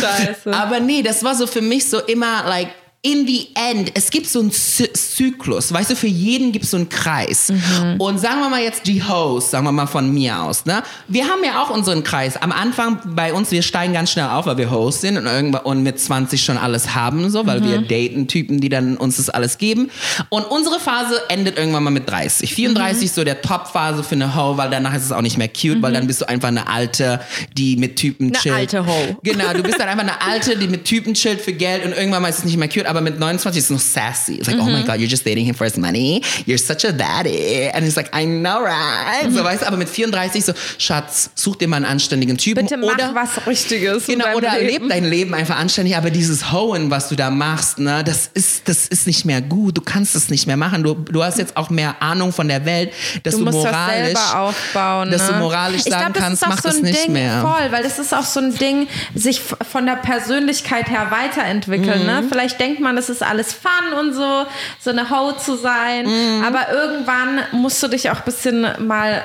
[0.00, 0.52] Scheiße.
[0.52, 2.68] Aber nee, das war so für mich so immer like
[3.06, 6.70] in the end, es gibt so einen Zy Zyklus, weißt du, für jeden gibt es
[6.70, 7.50] so einen Kreis.
[7.50, 8.00] Mhm.
[8.00, 10.82] Und sagen wir mal jetzt die Hosts, sagen wir mal von mir aus, ne?
[11.06, 12.36] Wir haben ja auch unseren Kreis.
[12.40, 15.62] Am Anfang bei uns, wir steigen ganz schnell auf, weil wir Hosts sind und, irgendwann,
[15.64, 17.64] und mit 20 schon alles haben, so, weil Mhm.
[17.64, 19.90] wir daten Typen, die dann uns das alles geben.
[20.30, 22.54] Und unsere Phase endet irgendwann mal mit 30.
[22.54, 23.14] 34 Mhm.
[23.14, 25.92] so der Top-Phase für eine Ho, weil danach ist es auch nicht mehr cute, weil
[25.92, 27.20] dann bist du einfach eine alte,
[27.56, 28.54] die mit Typen Eine chillt.
[28.56, 29.18] alte Ho.
[29.22, 32.22] Genau, du bist dann einfach eine alte, die mit Typen chillt für Geld und irgendwann
[32.22, 34.34] mal ist es nicht mehr cute, aber mit 29 ist es noch sassy.
[34.36, 34.86] It's like, oh my Mhm.
[34.86, 36.22] God, you're just dating him for his money.
[36.46, 37.70] You're such a daddy.
[37.72, 39.28] And it's like, I know, right?
[39.28, 39.34] Mhm.
[39.34, 42.64] So, weißt du, aber mit 34 so, Schatz, such dir mal einen anständigen Typen.
[42.66, 44.06] Bitte mach oder, was Richtiges.
[44.06, 44.84] Genau, oder Leben.
[44.84, 48.68] leb dein Leben einfach anständig, aber dieses Hohen, was du da machst, ne, das ist,
[48.68, 49.76] das ist nicht mehr gut.
[49.76, 50.82] Du kannst es nicht mehr machen.
[50.82, 52.92] Du, du hast jetzt auch mehr Ahnung von der Welt,
[53.22, 55.10] dass Du du, musst das moralisch, selber aufbauen.
[55.10, 55.28] dass ne?
[55.34, 57.40] du moralisch ich sagen glaub, das kannst, mach so das nicht Ding, mehr.
[57.40, 62.00] Voll, weil das ist auch so ein Ding, sich von der Persönlichkeit her weiterentwickeln.
[62.00, 62.06] Mhm.
[62.06, 62.24] Ne?
[62.28, 64.46] Vielleicht denkt man, das ist alles Fun und so,
[64.80, 66.06] so eine Ho zu sein.
[66.06, 66.44] Mhm.
[66.44, 69.22] Aber irgendwann musst du dich auch ein bisschen mal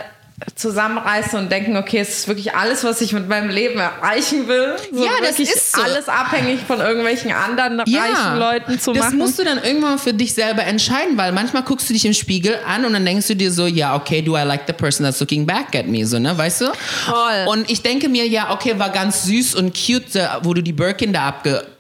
[0.55, 4.76] zusammenreißen und denken, okay, es ist wirklich alles, was ich mit meinem Leben erreichen will.
[4.91, 5.82] So Ja, das ist so.
[5.82, 9.18] alles abhängig von irgendwelchen anderen reichen Leuten zu das machen.
[9.18, 12.57] musst du dann irgendwann für dich selber entscheiden, weil manchmal guckst du dich im Spiegel
[12.66, 15.20] an und dann denkst du dir so, ja, okay, do I like the person that's
[15.20, 16.66] looking back at me, so, ne, weißt du?
[17.05, 17.45] Voll.
[17.47, 21.14] Und ich denke mir, ja, okay, war ganz süß und cute, wo du die Birkin
[21.14, 21.34] da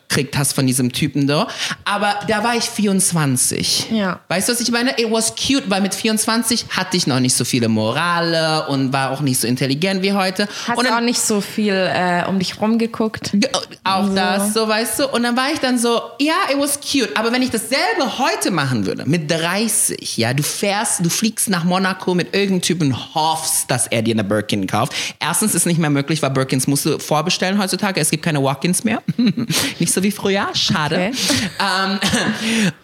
[0.09, 1.47] abgekriegt hast von diesem Typen da,
[1.85, 3.91] aber da war ich 24.
[3.91, 4.19] Ja.
[4.27, 4.99] Weißt du, was ich meine?
[4.99, 9.11] It was cute, weil mit 24 hatte ich noch nicht so viele Morale und war
[9.11, 10.47] auch nicht so intelligent wie heute.
[10.67, 13.31] Hast und dann, auch nicht so viel äh, um dich rumgeguckt?
[13.33, 13.49] Ge-
[13.83, 15.07] Auch das, so weißt du.
[15.09, 17.15] Und dann war ich dann so, ja, it was cute.
[17.15, 21.63] Aber wenn ich dasselbe heute machen würde, mit 30, ja, du fährst, du fliegst nach
[21.63, 24.93] Monaco mit irgendeinem Typen und hoffst, dass er dir eine Birkin kauft.
[25.19, 27.99] Erstens ist nicht mehr möglich, weil Birkins musst du vorbestellen heutzutage.
[28.01, 29.01] Es gibt keine Walk-ins mehr.
[29.79, 30.49] nicht so wie früher.
[30.53, 30.95] Schade.
[30.95, 31.11] Okay.
[31.59, 31.99] Ähm,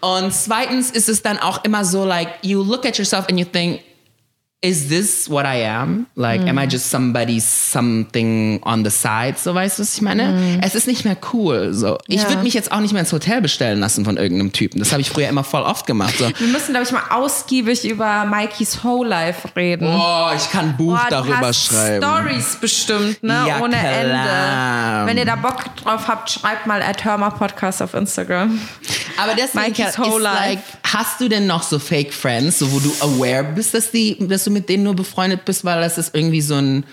[0.00, 3.44] und zweitens ist es dann auch immer so, like, you look at yourself and you
[3.44, 3.80] think,
[4.62, 6.06] is this what I am?
[6.16, 9.34] Like, am I just somebody, something on the side?
[9.38, 10.58] So, weißt du, was ich meine?
[10.62, 11.72] Es ist nicht mehr cool.
[11.74, 11.98] So.
[12.08, 12.28] Ich Ja.
[12.30, 14.78] würde mich jetzt auch nicht mehr ins Hotel bestellen lassen von irgendeinem Typen.
[14.78, 16.14] Das habe ich früher immer voll oft gemacht.
[16.18, 16.30] So.
[16.38, 19.86] Wir müssen, glaube ich, mal ausgiebig über Mikey's Whole Life reden.
[19.88, 22.02] Oh, ich kann ein Buch du darüber schreiben.
[22.04, 23.44] Stories bestimmt, ne?
[23.46, 25.00] Ja, Ohne klar.
[25.02, 25.10] Ende.
[25.10, 28.58] Wenn ihr da Bock drauf habt, schreibt mal at Hörmer Podcast auf Instagram.
[29.22, 30.38] Aber deswegen Mikey's whole life.
[30.48, 34.16] like, hast du denn noch so Fake Friends, so wo du aware bist, dass, die,
[34.26, 36.84] dass du mit denen nur befreundet bist, weil das ist irgendwie so ein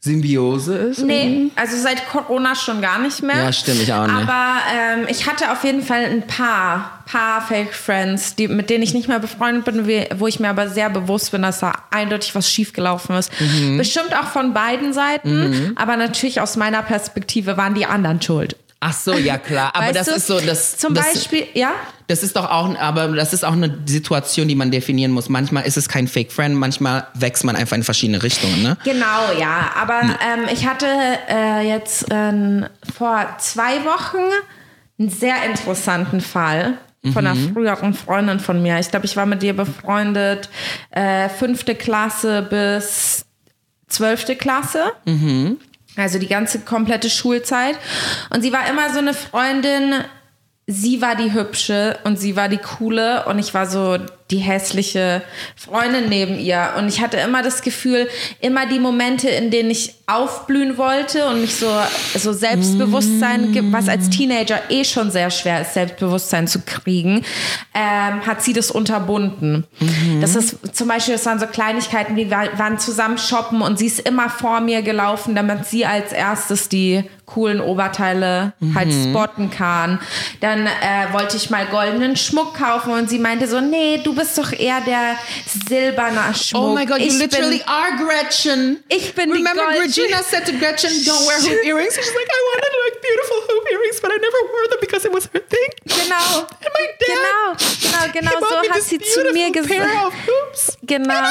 [0.00, 0.98] Symbiose ist?
[1.00, 3.36] Nee, also seit Corona schon gar nicht mehr.
[3.36, 4.14] Ja, stimmt, ich auch nicht.
[4.14, 8.82] Aber ähm, ich hatte auf jeden Fall ein paar, paar Fake Friends, die, mit denen
[8.82, 9.86] ich nicht mehr befreundet bin,
[10.18, 13.30] wo ich mir aber sehr bewusst bin, dass da eindeutig was schiefgelaufen ist.
[13.40, 13.78] Mhm.
[13.78, 18.56] Bestimmt auch von beiden Seiten, aber natürlich aus meiner Perspektive waren die anderen schuld.
[18.80, 19.70] Ach so, ja klar.
[19.74, 20.14] Aber Weißt das du?
[20.14, 21.72] ist so, das, Zum das, Beispiel, ja?
[22.08, 25.28] Das ist doch auch, aber das ist auch eine Situation, die man definieren muss.
[25.28, 28.76] Manchmal ist es kein Fake Friend, manchmal wächst man einfach in verschiedene Richtungen, ne?
[28.84, 29.70] Genau, ja.
[29.80, 30.86] Aber ähm, ich hatte
[31.28, 32.66] äh, jetzt ähm,
[32.96, 34.30] vor zwei Wochen
[34.98, 36.74] einen sehr interessanten Fall
[37.12, 38.78] von einer früheren Freundin von mir.
[38.80, 40.48] Ich glaube, ich war mit ihr befreundet,
[40.90, 43.24] äh, fünfte Klasse bis
[43.88, 44.92] zwölfte Klasse.
[45.96, 47.76] Also die ganze komplette Schulzeit.
[48.30, 49.94] Und sie war immer so eine Freundin,
[50.66, 53.98] sie war die hübsche und sie war die coole und ich war so
[54.30, 55.22] die hässliche
[55.54, 56.74] Freundin neben ihr.
[56.76, 58.08] Und ich hatte immer das Gefühl,
[58.40, 61.68] immer die Momente, in denen ich aufblühen wollte und mich so,
[62.16, 67.24] so Selbstbewusstsein gibt, was als Teenager eh schon sehr schwer ist, Selbstbewusstsein zu kriegen,
[67.74, 69.64] ähm, hat sie das unterbunden.
[70.20, 73.86] Das ist zum Beispiel, das waren so Kleinigkeiten, wie wir waren zusammen shoppen und sie
[73.86, 79.98] ist immer vor mir gelaufen, damit sie als erstes die coolen Oberteile halt spotten kann.
[80.40, 84.36] Dann äh, wollte ich mal goldenen Schmuck kaufen und sie meinte so, nee, du bist
[84.38, 85.16] doch eher der
[85.68, 86.62] silberner Schmuck.
[86.62, 88.82] Oh my God, you ich literally bin, are Gretchen.
[88.88, 91.94] ich bin die Remember Gold- Regina said to Gretchen, don't wear hoop earrings?
[91.94, 95.12] She's like, I wanted like beautiful hoop earrings, but I never wore them because it
[95.12, 95.70] was her thing.
[95.86, 96.46] Genau.
[96.48, 99.80] And my dad, Genau, genau, genau me so hat sie zu mir gesagt.
[100.82, 101.12] Genau.
[101.14, 101.30] And I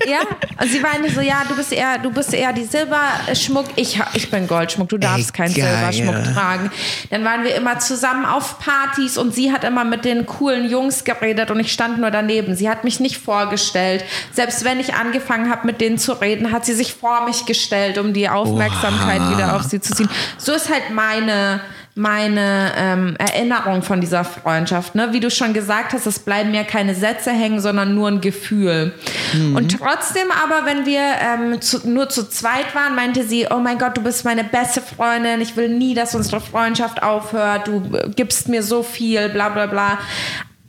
[0.00, 0.08] it.
[0.08, 0.20] Ja,
[0.62, 4.30] und sie meinte so, ja, du bist eher, du bist eher die Silberschmuck, ich, ich
[4.30, 5.92] bin Goldschmuck, du darfst Ey, keinen geil.
[5.92, 6.70] Silberschmuck tragen.
[7.10, 11.02] Dann waren wir immer zusammen auf Partys und sie hat immer mit den coolen Jungs
[11.04, 12.54] geredet und ich stand nur daneben.
[12.54, 14.04] Sie hat mich nicht vorgestellt.
[14.32, 17.98] Selbst wenn ich angefangen habe, mit denen zu reden, hat sie sich vor mich gestellt,
[17.98, 19.30] um die Aufmerksamkeit Oha.
[19.32, 20.08] wieder auf sie zu ziehen.
[20.38, 21.60] So ist halt meine
[21.98, 24.94] meine ähm, Erinnerung von dieser Freundschaft.
[24.94, 25.08] Ne?
[25.12, 28.92] Wie du schon gesagt hast, es bleiben ja keine Sätze hängen, sondern nur ein Gefühl.
[29.32, 29.56] Mhm.
[29.56, 33.78] Und trotzdem aber, wenn wir ähm, zu, nur zu zweit waren, meinte sie, oh mein
[33.78, 38.10] Gott, du bist meine beste Freundin, ich will nie, dass unsere Freundschaft aufhört, du äh,
[38.14, 39.98] gibst mir so viel, bla bla bla.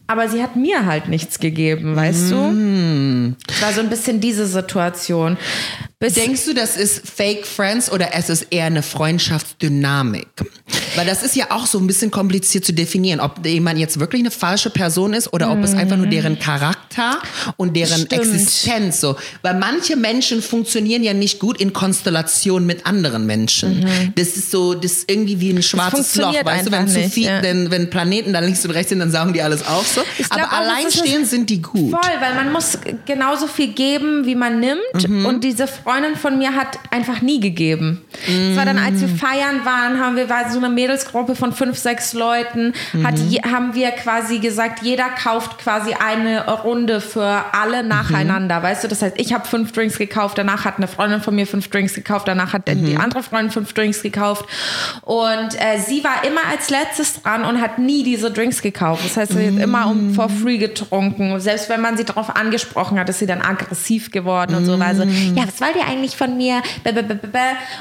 [0.07, 3.35] Aber sie hat mir halt nichts gegeben, weißt mm.
[3.35, 3.35] du?
[3.49, 5.37] Es war so ein bisschen diese Situation.
[5.99, 10.27] Bis Denkst du, das ist Fake Friends oder es ist eher eine Freundschaftsdynamik?
[10.95, 14.21] Weil das ist ja auch so ein bisschen kompliziert zu definieren, ob jemand jetzt wirklich
[14.21, 17.19] eine falsche Person ist oder ob es einfach nur deren Charakter
[17.55, 18.13] und deren Stimmt.
[18.13, 19.15] Existenz so.
[19.41, 23.79] Weil manche Menschen funktionieren ja nicht gut in Konstellation mit anderen Menschen.
[23.79, 24.13] Mhm.
[24.15, 27.25] Das ist so, das ist irgendwie wie ein schwarzes Loch, weißt du, wenn zu viel,
[27.25, 27.41] ja.
[27.41, 30.25] wenn, wenn Planeten da links und rechts sind, dann saugen die alles auf so.
[30.29, 31.91] Aber alleinstehend sind die gut.
[31.91, 35.25] Voll, weil man muss genauso viel geben, wie man nimmt mhm.
[35.25, 38.03] und diese Freundin von mir hat einfach nie gegeben.
[38.27, 38.57] Es mm.
[38.57, 42.13] war dann, als wir feiern waren, haben wir war so eine Mädelsgruppe von fünf, sechs
[42.13, 42.73] Leuten,
[43.03, 43.51] hat, mhm.
[43.51, 47.89] haben wir quasi gesagt, jeder kauft quasi eine Runde für alle mhm.
[47.89, 48.59] nacheinander.
[48.59, 48.63] Mhm.
[48.63, 51.47] Weißt du, das heißt, ich habe fünf Drinks gekauft, danach hat eine Freundin von mir
[51.47, 52.85] fünf Drinks gekauft, danach hat mhm.
[52.85, 54.45] die andere Freundin fünf Drinks gekauft.
[55.01, 59.05] Und äh, sie war immer als letztes dran und hat nie diese Drinks gekauft.
[59.05, 61.39] Das heißt, sie hat immer um for free getrunken.
[61.39, 64.73] Selbst wenn man sie darauf angesprochen hat, ist sie dann aggressiv geworden und so.
[64.73, 66.61] Also, ja, was wollt ihr eigentlich von mir?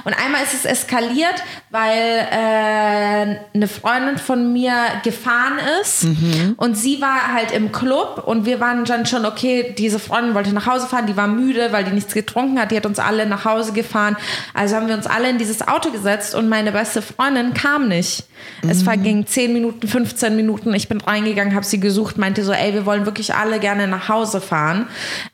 [0.05, 4.73] Und einmal ist es eskaliert, weil äh, eine Freundin von mir
[5.05, 6.55] gefahren ist mhm.
[6.57, 10.53] und sie war halt im Club und wir waren dann schon, okay, diese Freundin wollte
[10.53, 13.27] nach Hause fahren, die war müde, weil die nichts getrunken hat, die hat uns alle
[13.27, 14.17] nach Hause gefahren.
[14.55, 18.25] Also haben wir uns alle in dieses Auto gesetzt und meine beste Freundin kam nicht.
[18.63, 18.71] Mhm.
[18.71, 20.75] Es verging 10 Minuten, 15 Minuten.
[20.75, 24.11] Ich bin reingegangen, habe sie gesucht, meinte so, ey, wir wollen wirklich alle gerne nach
[24.11, 24.87] Hause fahren.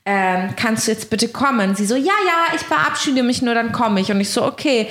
[0.04, 1.74] Ähm, kannst du jetzt bitte kommen?
[1.74, 4.12] Sie so, ja, ja, ich verabschiede mich nur, dann komme ich.
[4.12, 4.88] Und ich so, okay,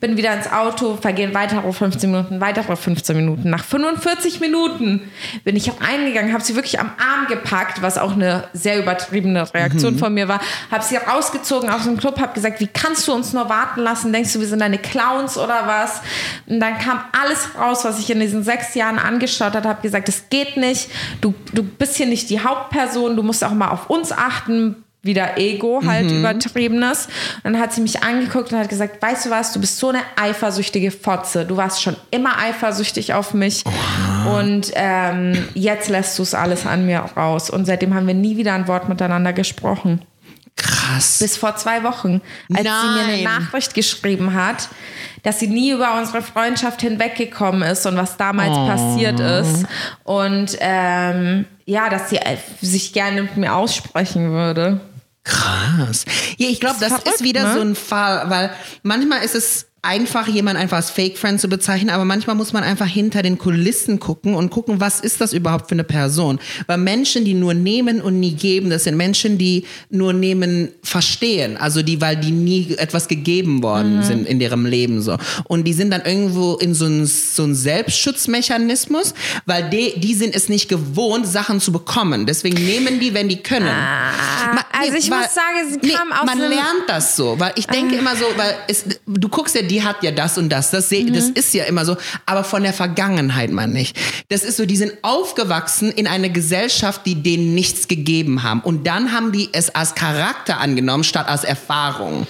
[0.00, 3.50] bin wieder ins Auto, vergehen weitere 15 Minuten, weitere 15 Minuten.
[3.50, 5.12] Nach 45 Minuten
[5.44, 9.94] bin ich reingegangen, habe sie wirklich am Arm gepackt, was auch eine sehr übertriebene Reaktion
[9.94, 9.98] mhm.
[9.98, 10.40] von mir war,
[10.72, 14.12] habe sie rausgezogen aus dem Club, habe gesagt, wie kannst du uns nur warten lassen?
[14.12, 16.00] Denkst du, wir sind deine Clowns oder was?
[16.48, 20.08] Und dann kam alles raus, was ich in diesen sechs Jahren angeschaut habe, habe gesagt,
[20.08, 23.90] es geht nicht, du, du bist hier nicht die Hauptperson, du musst auch mal auf
[23.90, 26.20] uns achten, wieder Ego halt mhm.
[26.20, 27.08] übertriebenes.
[27.42, 29.88] Und dann hat sie mich angeguckt und hat gesagt, weißt du was, du bist so
[29.88, 31.44] eine eifersüchtige Fotze.
[31.44, 33.64] Du warst schon immer eifersüchtig auf mich.
[33.66, 34.38] Oh.
[34.38, 37.50] Und ähm, jetzt lässt du es alles an mir raus.
[37.50, 40.02] Und seitdem haben wir nie wieder ein Wort miteinander gesprochen.
[40.56, 41.18] Krass.
[41.18, 42.20] Bis vor zwei Wochen,
[42.52, 42.74] als Nein.
[42.82, 44.68] sie mir eine Nachricht geschrieben hat,
[45.22, 48.66] dass sie nie über unsere Freundschaft hinweggekommen ist und was damals oh.
[48.66, 49.66] passiert ist.
[50.04, 52.18] Und ähm, ja, dass sie
[52.60, 54.80] sich gerne mit mir aussprechen würde.
[55.24, 56.04] Krass.
[56.36, 57.54] Ja, ich glaube, das, das ist wieder ne?
[57.54, 58.50] so ein Fall, weil
[58.82, 62.62] manchmal ist es einfach jemand einfach als Fake Friend zu bezeichnen, aber manchmal muss man
[62.62, 66.38] einfach hinter den Kulissen gucken und gucken, was ist das überhaupt für eine Person?
[66.68, 71.56] Weil Menschen, die nur nehmen und nie geben, das sind Menschen, die nur nehmen verstehen,
[71.56, 74.02] also die, weil die nie etwas gegeben worden mhm.
[74.04, 75.18] sind in ihrem Leben so.
[75.44, 79.14] Und die sind dann irgendwo in so einem so ein Selbstschutzmechanismus,
[79.46, 82.26] weil die, die sind es nicht gewohnt, Sachen zu bekommen.
[82.26, 83.66] Deswegen nehmen die, wenn die können.
[83.66, 87.52] Ah, also ich weil, muss sagen, sie kam nee, aus Man lernt das so, weil
[87.56, 87.98] ich denke ah.
[87.98, 90.70] immer so, weil es, du guckst ja die hat ja das und das.
[90.70, 91.12] Das, mhm.
[91.12, 91.96] das ist ja immer so.
[92.26, 93.96] Aber von der Vergangenheit man nicht.
[94.28, 98.60] Das ist so, die sind aufgewachsen in einer Gesellschaft, die denen nichts gegeben haben.
[98.60, 102.26] Und dann haben die es als Charakter angenommen, statt als Erfahrung.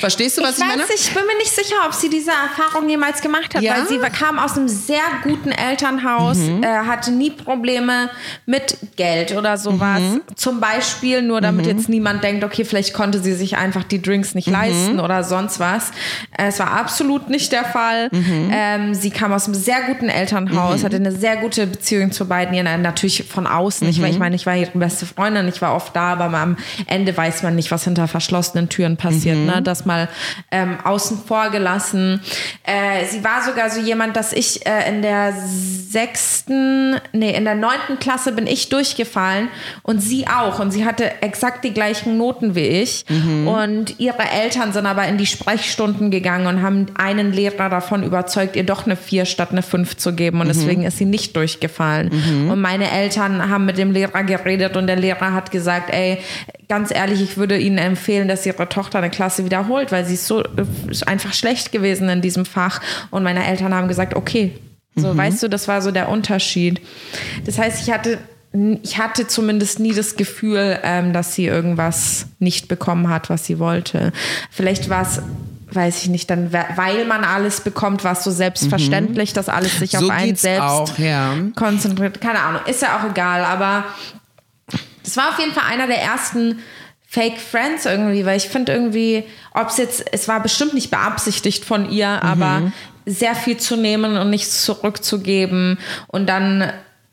[0.00, 0.82] Verstehst du, was ich, ich meine?
[0.94, 3.76] Ich bin mir nicht sicher, ob sie diese Erfahrung jemals gemacht hat, ja?
[3.76, 6.62] weil sie kam aus einem sehr guten Elternhaus, mhm.
[6.62, 8.10] äh, hatte nie Probleme
[8.46, 10.00] mit Geld oder sowas.
[10.00, 10.22] Mhm.
[10.34, 11.70] Zum Beispiel, nur damit mhm.
[11.80, 14.54] Jetzt niemand denkt, okay, vielleicht konnte sie sich einfach die Drinks nicht mhm.
[14.54, 15.90] leisten oder sonst was.
[16.36, 18.08] Es war absolut nicht der Fall.
[18.12, 18.50] Mhm.
[18.52, 20.84] Ähm, sie kam aus einem sehr guten Elternhaus, mhm.
[20.84, 22.54] hatte eine sehr gute Beziehung zu beiden.
[22.54, 23.86] Ja, natürlich von außen.
[23.86, 23.90] Mhm.
[23.90, 26.56] Ich, ich meine, ich war ihre beste Freundin, ich war oft da, aber am
[26.86, 29.36] Ende weiß man nicht, was hinter verschlossenen Türen passiert.
[29.36, 29.46] Mhm.
[29.46, 29.62] Ne?
[29.62, 30.08] Das mal
[30.50, 32.20] ähm, außen vor gelassen.
[32.64, 37.54] Äh, sie war sogar so jemand, dass ich äh, in der sechsten, nee, in der
[37.54, 39.48] neunten Klasse bin ich durchgefallen
[39.82, 40.60] und sie auch.
[40.60, 43.04] Und sie hatte exakt die gleichen Noten wie ich.
[43.08, 43.48] Mhm.
[43.48, 48.56] Und ihre Eltern sind aber in die Sprechstunden gegangen und haben einen Lehrer davon überzeugt,
[48.56, 50.40] ihr doch eine 4 statt eine 5 zu geben.
[50.40, 50.52] Und mhm.
[50.52, 52.10] deswegen ist sie nicht durchgefallen.
[52.12, 52.50] Mhm.
[52.50, 56.18] Und meine Eltern haben mit dem Lehrer geredet und der Lehrer hat gesagt, ey,
[56.68, 60.26] ganz ehrlich, ich würde Ihnen empfehlen, dass Ihre Tochter eine Klasse wiederholt, weil sie ist
[60.26, 60.42] so
[60.88, 62.80] ist einfach schlecht gewesen in diesem Fach.
[63.10, 64.52] Und meine Eltern haben gesagt, okay.
[64.96, 65.18] So, mhm.
[65.18, 66.80] weißt du, das war so der Unterschied.
[67.44, 68.18] Das heißt, ich hatte
[68.52, 73.58] ich hatte zumindest nie das Gefühl, ähm, dass sie irgendwas nicht bekommen hat, was sie
[73.58, 74.12] wollte.
[74.50, 75.22] Vielleicht war es
[75.72, 79.34] weiß ich nicht, dann weil man alles bekommt, war es so selbstverständlich, mhm.
[79.34, 81.34] dass alles sich so auf einen selbst auch, ja.
[81.54, 82.20] konzentriert.
[82.20, 83.84] Keine Ahnung, ist ja auch egal, aber
[85.04, 86.58] es war auf jeden Fall einer der ersten
[87.06, 89.24] Fake Friends irgendwie, weil ich finde irgendwie,
[89.54, 92.28] ob es jetzt, es war bestimmt nicht beabsichtigt von ihr, mhm.
[92.28, 92.72] aber
[93.06, 95.78] sehr viel zu nehmen und nichts zurückzugeben
[96.08, 96.72] und dann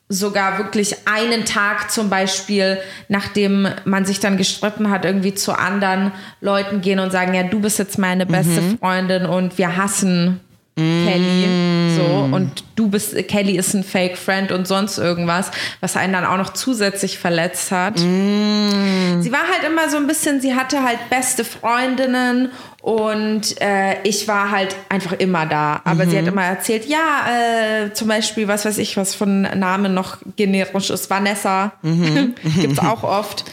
[0.09, 2.77] sogar wirklich einen Tag zum Beispiel,
[3.09, 7.59] nachdem man sich dann gestritten hat, irgendwie zu anderen Leuten gehen und sagen, ja, du
[7.59, 8.77] bist jetzt meine beste mhm.
[8.79, 10.39] Freundin und wir hassen
[10.78, 11.95] Kelly.
[11.95, 15.49] So, und du bist, Kelly ist ein Fake Friend und sonst irgendwas,
[15.82, 17.99] was einen dann auch noch zusätzlich verletzt hat.
[17.99, 19.21] Mm.
[19.21, 22.51] Sie war halt immer so ein bisschen, sie hatte halt beste Freundinnen
[22.82, 25.82] und äh, ich war halt einfach immer da.
[25.84, 26.09] Aber mhm.
[26.09, 26.32] sie hat mhm.
[26.32, 31.09] immer erzählt, ja, äh, zum Beispiel, was weiß ich, was von Namen noch generisch ist,
[31.09, 31.73] Vanessa.
[31.82, 32.36] Mhm.
[32.61, 33.45] Gibt's auch oft.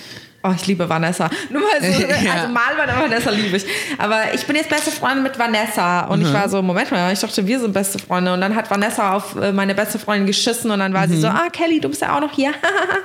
[0.46, 1.30] Oh, ich liebe Vanessa.
[1.48, 2.34] Nur mal so, ja.
[2.34, 3.64] also mal bei Vanessa liebe ich.
[3.96, 6.02] Aber ich bin jetzt beste Freundin mit Vanessa.
[6.02, 6.26] Und mhm.
[6.26, 8.34] ich war so, Moment mal, ich dachte, wir sind beste Freunde.
[8.34, 11.12] Und dann hat Vanessa auf äh, meine beste Freundin geschissen und dann war mhm.
[11.12, 12.52] sie so, ah, Kelly, du bist ja auch noch hier.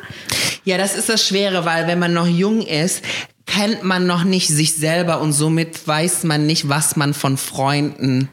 [0.65, 3.05] ja, das ist das Schwere, weil wenn man noch jung ist,
[3.45, 8.27] kennt man noch nicht sich selber und somit weiß man nicht, was man von Freunden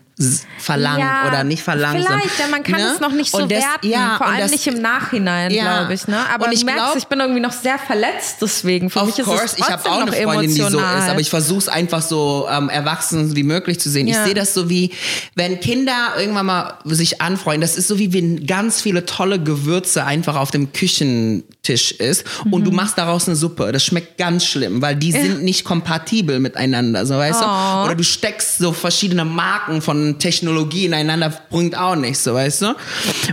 [0.58, 2.02] verlangt ja, oder nicht verlangt.
[2.02, 2.90] Vielleicht, ja, man kann ne?
[2.94, 5.76] es noch nicht so das, werten, ja, vor allem das, nicht im Nachhinein, ja.
[5.76, 6.08] glaube ich.
[6.08, 6.18] Ne?
[6.32, 8.88] Aber und ich merke, ich bin irgendwie noch sehr verletzt deswegen.
[8.88, 10.70] Für mich ist course, es ich habe auch eine Freundin, emotional.
[10.70, 14.08] die so ist, aber ich versuche es einfach so ähm, erwachsen wie möglich zu sehen.
[14.08, 14.92] Ich sehe das so wie,
[15.34, 20.06] wenn Kinder irgendwann mal sich anfreuen, das ist so wie wenn ganz viele tolle Gewürze
[20.06, 22.54] einfach auf dem Küchentisch ist mhm.
[22.54, 22.76] und du mhm.
[22.76, 23.70] machst daraus eine Suppe.
[23.70, 27.44] Das schmeckt ganz schlimm, weil die sind nicht kompatibel miteinander, so weißt oh.
[27.44, 27.84] du?
[27.84, 32.74] Oder du steckst so verschiedene Marken von Technologie ineinander bringt auch nicht, so weißt du.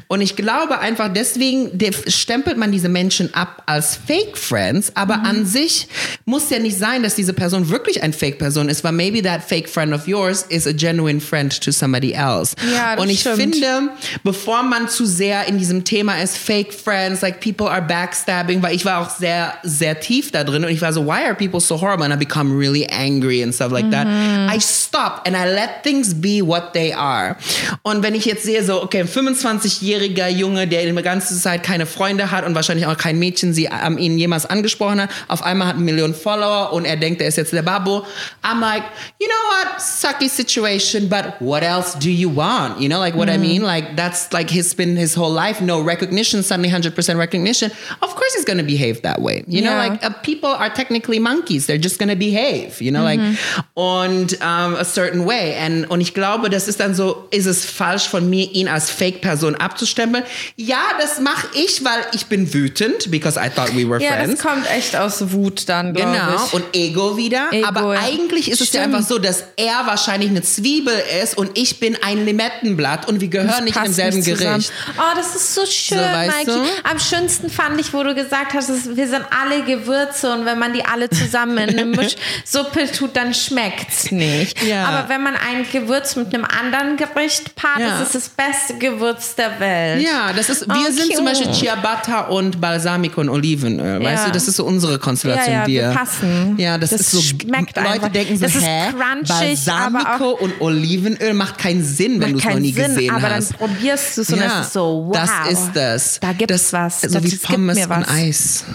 [0.07, 1.71] Und ich glaube einfach, deswegen
[2.07, 5.25] stempelt man diese Menschen ab als Fake Friends, aber mhm.
[5.25, 5.87] an sich
[6.25, 9.43] muss ja nicht sein, dass diese Person wirklich ein Fake Person ist, weil maybe that
[9.43, 12.55] fake friend of yours is a genuine friend to somebody else.
[12.73, 13.37] Ja, Und ich stimmt.
[13.37, 13.89] finde,
[14.23, 18.75] bevor man zu sehr in diesem Thema ist, Fake Friends, like people are backstabbing, weil
[18.75, 21.59] ich war auch sehr, sehr tief da drin und ich war so, why are people
[21.59, 22.05] so horrible?
[22.05, 23.91] And I become really angry and stuff like mhm.
[23.91, 24.07] that.
[24.07, 27.35] I stop and I let things be what what they are.
[27.83, 31.85] Und wenn ich jetzt sehe, so, okay, ein 25-jähriger Junge, der die ganze Zeit keine
[31.85, 35.67] Freunde hat und wahrscheinlich auch kein Mädchen sie ähm, ihn jemals angesprochen hat, auf einmal
[35.67, 38.05] hat eine Million Follower und er denkt, er ist jetzt der Babo.
[38.43, 38.83] I'm like,
[39.19, 42.79] you know what, sucky situation, but what else do you want?
[42.79, 43.35] You know, like what mm.
[43.35, 43.61] I mean?
[43.63, 47.71] Like that's like he's been his whole life, no recognition, suddenly 100% recognition.
[48.01, 49.43] Of course he's gonna behave that way.
[49.47, 49.69] You yeah.
[49.69, 51.67] know, like uh, people are technically monkeys.
[51.67, 53.29] They're just gonna behave, you know, mm -hmm.
[53.29, 55.55] like, und um, a certain way.
[55.59, 58.89] And, und ich glaube, das ist dann so, ist es falsch von mir, ihn als
[58.89, 60.23] Fake-Person abzustempeln?
[60.55, 64.41] Ja, das mache ich, weil ich bin wütend, because I thought we were ja, friends.
[64.41, 66.45] das kommt echt aus Wut dann, glaube genau.
[66.45, 66.53] ich.
[66.53, 67.47] und Ego wieder.
[67.51, 68.69] Ego, Aber eigentlich ist Stimmt.
[68.69, 70.93] es ja einfach so, dass er wahrscheinlich eine Zwiebel
[71.23, 74.71] ist und ich bin ein Limettenblatt und wir gehören nicht im selben Gericht.
[74.97, 76.45] Oh, das ist so schön, so, Mikey.
[76.45, 76.89] Du?
[76.89, 80.73] Am schönsten fand ich, wo du gesagt hast, wir sind alle Gewürze und wenn man
[80.73, 84.61] die alle zusammen in eine Mischsuppe tut, dann schmeckt es nicht.
[84.63, 84.85] Ja.
[84.85, 87.99] Aber wenn man ein Gewürz mit einem einem anderen Gericht paart, ja.
[87.99, 90.01] das ist das beste Gewürz der Welt.
[90.01, 94.01] Ja, das ist, wir oh, sind zum Beispiel Ciabatta und Balsamico und Olivenöl.
[94.01, 94.09] Ja.
[94.09, 95.53] Weißt du, das ist so unsere Konstellation.
[95.53, 96.55] Ja, ja, wir passen.
[96.57, 98.09] Ja, das, das ist so, schmeckt Leute einfach.
[98.09, 98.93] denken so, das hä,
[99.27, 103.53] Balsamico und Olivenöl macht keinen Sinn, wenn du es noch nie Sinn, gesehen aber hast.
[103.53, 105.13] Aber dann probierst du es und ja, es ist so, wow.
[105.13, 106.19] Das ist das.
[106.19, 107.01] Da gibt es was.
[107.01, 108.65] So das, wie Pommes und Eis.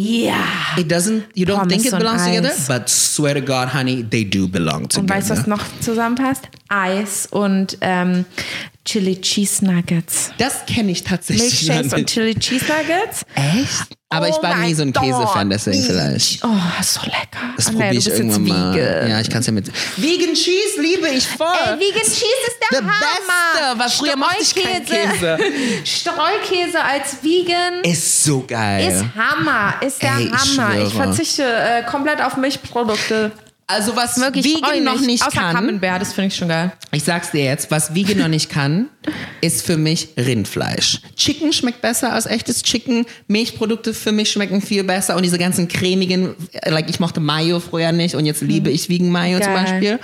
[0.00, 0.78] Yeah.
[0.78, 4.24] It doesn't, you don't Pommes think it belongs together, but swear to God, honey, they
[4.24, 5.00] do belong together.
[5.00, 6.48] Und weißt du, was noch zusammenpasst?
[6.68, 8.24] Eis und ähm,
[8.90, 10.32] Chili Cheese Nuggets.
[10.36, 11.62] Das kenne ich tatsächlich.
[11.62, 13.24] Milkshakes und Chili Cheese Nuggets.
[13.36, 13.86] Echt?
[14.08, 16.42] Aber oh ich war nie so ein Käsefan, deswegen vielleicht.
[16.42, 16.48] Oh,
[16.82, 17.54] so lecker.
[17.56, 19.08] Das oh, probiere ich irgendwann mal.
[19.08, 19.70] Ja, ich kann es ja mit.
[19.96, 21.46] Vegan Cheese liebe ich voll.
[21.66, 23.76] Ey, Vegan Cheese ist der The Hammer.
[23.76, 23.78] Beste.
[23.78, 25.38] Was früher mochte ich keinen Käse.
[25.84, 27.84] Streukäse als Vegan.
[27.84, 28.90] Ist so geil.
[28.90, 29.74] Ist Hammer.
[29.86, 30.78] Ist der Ey, Hammer.
[30.78, 33.30] Ich, ich verzichte äh, komplett auf Milchprodukte.
[33.70, 35.54] Also was Wirklich Vegan noch nicht Außer kann.
[35.54, 36.72] Camembert, das finde ich schon geil.
[36.92, 38.88] Ich sag's dir jetzt, was Vegan noch nicht kann,
[39.40, 41.00] ist für mich Rindfleisch.
[41.16, 43.06] Chicken schmeckt besser als echtes Chicken.
[43.28, 47.92] Milchprodukte für mich schmecken viel besser und diese ganzen cremigen, like ich mochte Mayo früher
[47.92, 49.44] nicht und jetzt liebe ich Vegan Mayo geil.
[49.44, 50.00] zum Beispiel.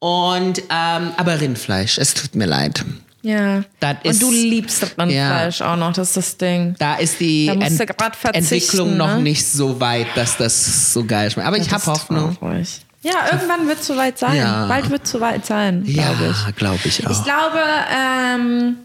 [0.00, 2.84] Und ähm, aber Rindfleisch, es tut mir leid.
[3.22, 3.64] Ja.
[4.04, 5.72] und du liebst Rindfleisch ja.
[5.72, 6.74] auch noch, das ist das Ding.
[6.78, 8.96] Da ist die da Ent Entwicklung ne?
[8.96, 11.48] noch nicht so weit, dass das so geil schmeckt.
[11.48, 12.36] Aber ja, ich habe Hoffnung.
[12.38, 12.80] Traurig.
[13.02, 14.36] Ja, irgendwann wird es soweit sein.
[14.36, 14.66] Ja.
[14.66, 16.56] Bald wird es soweit sein, glaube ja, ich.
[16.56, 17.10] glaube ich auch.
[17.10, 17.60] Ich glaube,
[17.96, 18.76] ähm,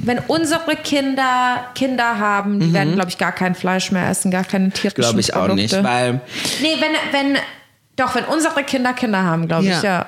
[0.00, 2.74] wenn unsere Kinder Kinder haben, die mhm.
[2.74, 5.52] werden, glaube ich, gar kein Fleisch mehr essen, gar keine tierischen Glaube ich Produkte.
[5.52, 6.20] auch nicht, weil...
[6.62, 7.38] Nee, wenn, wenn
[7.98, 10.06] Doch, wenn unsere Kinder Kinder haben, glaube ich, ja.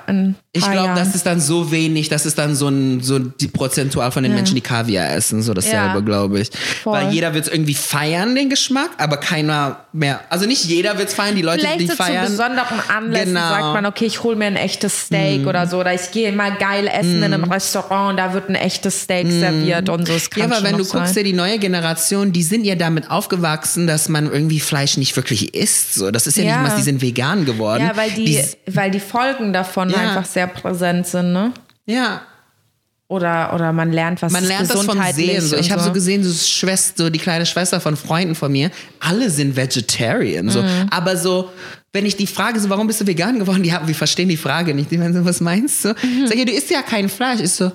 [0.53, 4.11] Ich glaube, das ist dann so wenig, das ist dann so ein so die prozentual
[4.11, 6.01] von den Menschen, die Kaviar essen, so dasselbe, Ja.
[6.01, 6.51] glaube ich.
[6.83, 6.93] Voll.
[6.95, 10.21] Weil jeder wird es irgendwie feiern, den Geschmack, aber keiner mehr.
[10.29, 12.27] Also nicht jeder wird es feiern, die Leute, Vielleicht die so zu feiern.
[12.27, 13.41] besonderen Anlässen Genau.
[13.47, 13.51] Mhm.
[13.51, 15.79] sagt man, okay, ich hole mir ein echtes Steak oder so.
[15.81, 19.31] Oder ich gehe mal geil essen in einem Restaurant und da wird ein echtes Steak
[19.31, 20.13] serviert und so.
[20.15, 20.21] Mhm.
[20.37, 21.17] Ja, aber wenn du noch guckst, sein.
[21.19, 25.55] ja, die neue Generation, die sind ja damit aufgewachsen, dass man irgendwie Fleisch nicht wirklich
[25.55, 25.95] isst.
[25.95, 26.59] So, das ist ja, Ja.
[26.63, 27.80] nicht was, die sind vegan geworden.
[27.81, 29.97] Ja, weil die, weil die Folgen davon Ja.
[29.99, 31.53] einfach sehr präsent sind, ne?
[31.87, 32.23] ja,
[33.09, 35.41] Oder, oder man lernt was man lernt das vom gesundheitlich Sehen.
[35.41, 35.57] So.
[35.57, 38.71] Ich habe so gesehen, so, Schwester, so die kleine Schwester von Freunden von mir,
[39.01, 40.49] alle sind Vegetarian.
[40.49, 40.63] So.
[40.63, 40.87] Mhm.
[40.93, 41.51] Aber so,
[41.93, 43.65] wenn ich die frage, so, warum bist du vegan geworden?
[43.65, 44.93] Die haben, wir verstehen die Frage nicht.
[44.93, 45.89] Die meinen so, was meinst du?
[45.89, 46.29] Mhm.
[46.29, 47.41] Sag ich, du isst ja kein Fleisch.
[47.41, 47.73] Ich so,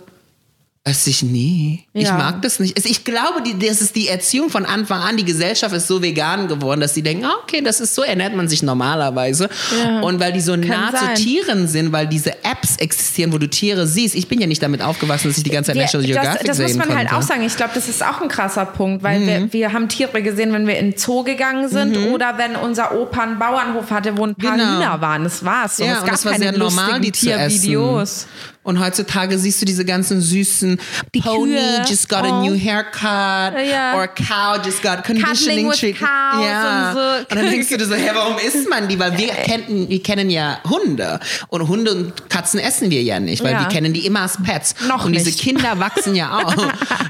[0.88, 1.84] esse ich nie.
[1.94, 2.14] Ich Ja.
[2.16, 2.78] mag das nicht.
[2.78, 5.18] Also Ich glaube, die, das ist die Erziehung von Anfang an.
[5.18, 8.36] Die Gesellschaft ist so vegan geworden, dass sie denken, ah, okay, das ist so ernährt
[8.36, 9.50] man sich normalerweise.
[9.84, 10.02] Ja.
[10.02, 11.16] Und weil die so nah zu sein.
[11.16, 14.14] Tieren sind, weil diese Apps existieren, wo du Tiere siehst.
[14.14, 16.60] Ich bin ja nicht damit aufgewachsen, dass ich die ganze Zeit National das, Geographic das
[16.60, 17.16] muss sehen man halt konnte.
[17.18, 17.42] auch sagen.
[17.44, 19.26] Ich glaube, das ist auch ein krasser Punkt, weil Mhm.
[19.28, 22.96] wir, wir haben Tiere gesehen, wenn wir in den Zoo gegangen sind oder wenn unser
[22.96, 24.76] Opa einen Bauernhof hatte, wo ein paar Genau.
[24.78, 25.24] Hühner waren.
[25.24, 25.80] Das war's.
[25.80, 27.26] Und Ja, es gab das war keine sehr normal, die zu.
[27.26, 28.28] Tiervideos.
[28.66, 30.80] Und heutzutage siehst du diese ganzen süßen
[31.14, 31.84] Die Pony Kühe.
[31.88, 32.44] just got a Oh.
[32.46, 33.94] new haircut Ja.
[33.96, 36.02] or cow just got conditioning treatment.
[36.02, 36.90] ja.
[36.90, 37.00] und so.
[37.30, 38.98] Und dann denkst du dir so, hä, warum isst man die?
[39.00, 43.44] Weil wir kennen, wir kennen ja Hunde und Hunde und Katzen essen wir ja nicht,
[43.44, 43.60] weil Ja.
[43.62, 44.74] wir kennen die immer als Pets.
[44.88, 45.40] Noch und diese nicht.
[45.40, 46.56] Kinder wachsen ja auch.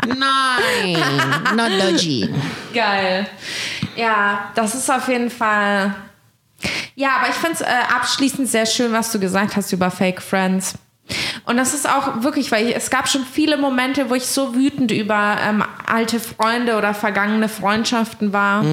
[0.06, 0.97] Nein,
[1.56, 2.30] not dodgy.
[2.74, 3.28] Geil.
[3.95, 5.95] Ja, das ist auf jeden Fall.
[6.95, 10.22] Ja, aber ich finde es äh, abschließend sehr schön, was du gesagt hast über Fake
[10.22, 10.74] Friends.
[11.45, 14.56] Und das ist auch wirklich, weil ich, es gab schon viele Momente, wo ich so
[14.56, 18.64] wütend über ähm, alte Freunde oder vergangene Freundschaften war.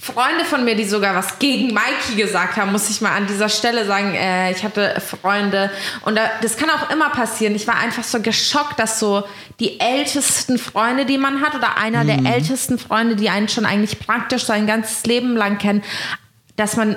[0.00, 3.48] Freunde von mir, die sogar was gegen Mikey gesagt haben, muss ich mal an dieser
[3.48, 4.14] Stelle sagen.
[4.14, 5.70] Äh, ich hatte Freunde
[6.04, 7.54] und da, das kann auch immer passieren.
[7.54, 9.24] Ich war einfach so geschockt, dass so
[9.58, 13.98] die ältesten Freunde, die man hat, oder einer der ältesten Freunde, die einen schon eigentlich
[13.98, 15.82] praktisch sein ganzes Leben lang kennen,
[16.56, 16.96] dass man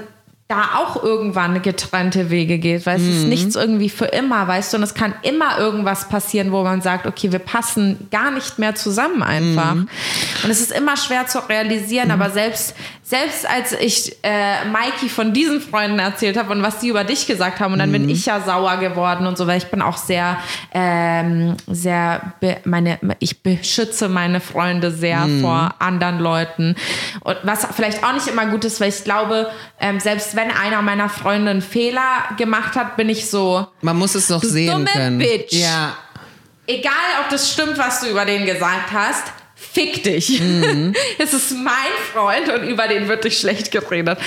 [0.51, 4.77] da auch irgendwann getrennte Wege geht, weil es ist nichts irgendwie für immer, weißt du,
[4.77, 8.75] und es kann immer irgendwas passieren, wo man sagt, okay, wir passen gar nicht mehr
[8.75, 9.75] zusammen einfach.
[9.75, 15.31] Und es ist immer schwer zu realisieren, aber selbst, selbst als ich äh, Mikey von
[15.31, 18.25] diesen Freunden erzählt habe und was die über dich gesagt haben, und dann bin ich
[18.25, 20.35] ja sauer geworden und so, weil ich bin auch sehr,
[20.73, 22.33] ähm, sehr,
[22.65, 26.75] meine, ich beschütze meine Freunde sehr vor anderen Leuten.
[27.21, 29.49] Und was vielleicht auch nicht immer gut ist, weil ich glaube,
[29.79, 34.15] ähm, selbst wenn einer meiner Freunde einen Fehler gemacht hat, bin ich so, Man muss
[34.15, 35.19] es doch sehen dumme können.
[35.19, 35.53] Bitch.
[35.53, 35.95] Ja.
[36.65, 39.25] egal ob das stimmt, was du über den gesagt hast,
[39.55, 40.41] fick dich.
[41.19, 41.73] Es ist mein
[42.13, 44.17] Freund und über den wird dich schlecht geredet.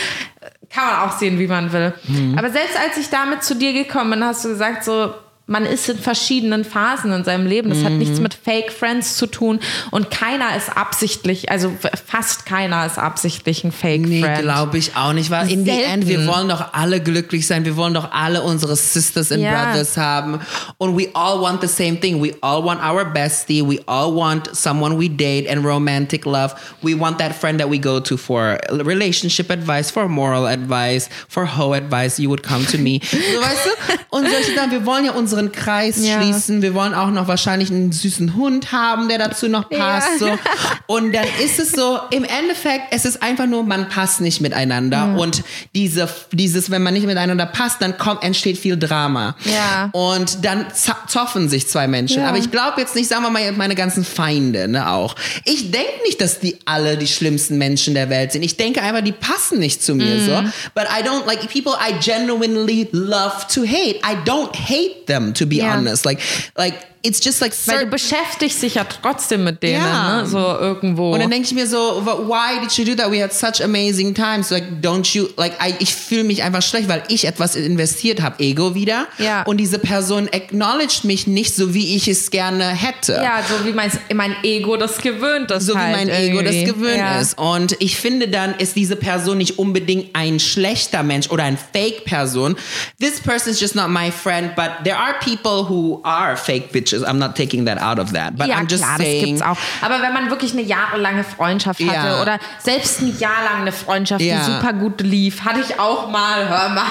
[0.70, 1.92] Kann man auch sehen, wie man will.
[2.36, 5.12] Aber selbst als ich damit zu dir gekommen bin, hast du gesagt, so,
[5.46, 7.68] man ist in verschiedenen Phasen in seinem Leben.
[7.68, 11.70] Das hat nichts mit Fake Friends zu tun und keiner ist absichtlich, also
[12.06, 14.40] fast keiner ist absichtlich ein Fake Nee, Friend.
[14.40, 15.30] glaube ich auch nicht.
[15.30, 17.64] Weil in the end, wir wollen doch alle glücklich sein.
[17.66, 19.64] Wir wollen doch alle unsere Sisters and Ja.
[19.64, 20.40] Brothers haben.
[20.78, 22.22] Und we all want the same thing.
[22.22, 23.62] We all want our bestie.
[23.62, 26.54] We all want someone we date and romantic love.
[26.82, 31.44] We want that friend that we go to for relationship advice, for moral advice, for
[31.46, 32.18] hoe advice.
[32.18, 33.00] You would come to me.
[33.10, 34.16] So, weißt du?
[34.16, 34.70] Und solche Sachen.
[34.70, 36.20] Wir wollen ja unseren Kreis Ja.
[36.20, 36.62] schließen.
[36.62, 40.20] Wir wollen auch noch wahrscheinlich einen süßen Hund haben, der dazu noch passt.
[40.20, 40.26] Ja.
[40.26, 40.38] So.
[40.86, 45.16] Und dann ist es so, im Endeffekt, es ist einfach nur, man passt nicht miteinander.
[45.16, 45.42] Und
[45.74, 49.34] diese, dieses, wenn man nicht miteinander passt, dann kommt, entsteht viel Drama.
[49.44, 49.90] Ja.
[49.92, 50.66] Und dann
[51.06, 52.22] zoffen sich zwei Menschen.
[52.22, 52.28] Ja.
[52.28, 55.16] Aber ich glaube jetzt nicht, sagen wir mal, meine ganzen Feinde ne, auch.
[55.44, 58.42] Ich denke nicht, dass die alle die schlimmsten Menschen der Welt sind.
[58.42, 60.20] Ich denke einfach, die passen nicht zu mir.
[60.20, 60.42] So.
[60.42, 60.52] Mhm.
[60.74, 64.00] But I don't, like, people I genuinely love to hate.
[64.04, 65.74] I don't hate them, to be Ja.
[65.76, 66.04] honest.
[66.04, 66.18] Like,
[66.56, 66.74] like,
[67.06, 70.22] it's just like Weil du beschäftigst dich ja trotzdem mit denen, Ja.
[70.22, 70.26] ne?
[70.26, 71.12] so irgendwo.
[71.12, 73.12] Und dann denke ich mir so, "But why did you do that?
[73.12, 74.48] We had such amazing times.
[74.50, 78.42] Like, don't you, like, I, ich fühle mich einfach schlecht, weil ich etwas investiert habe,
[78.42, 79.06] Ego wieder.
[79.18, 79.42] Ja.
[79.42, 83.12] Und diese Person acknowledged mich nicht so, wie ich es gerne hätte.
[83.12, 85.66] Ja, so wie mein, mein Ego das gewöhnt ist.
[85.66, 86.72] So wie halt mein Ego das irgendwie.
[86.72, 87.20] gewöhnt ja.
[87.20, 87.36] ist.
[87.36, 92.56] Und ich finde, dann ist diese Person nicht unbedingt ein schlechter Mensch oder ein Fake-Person.
[92.98, 97.02] This person is just not my friend, but there are people who are fake bitches.
[97.04, 98.36] I'm not taking that out of that.
[98.36, 99.24] But ja, I'm just klar, das saying.
[99.24, 99.56] gibt's auch.
[99.82, 102.22] Aber wenn man wirklich eine jahrelange Freundschaft hatte Ja.
[102.22, 104.38] oder selbst ein Jahr lang eine Freundschaft, Ja.
[104.38, 106.84] die super gut lief, hatte ich auch mal, hör mal.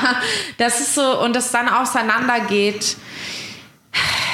[0.58, 2.98] Das ist so, und das dann auseinandergeht.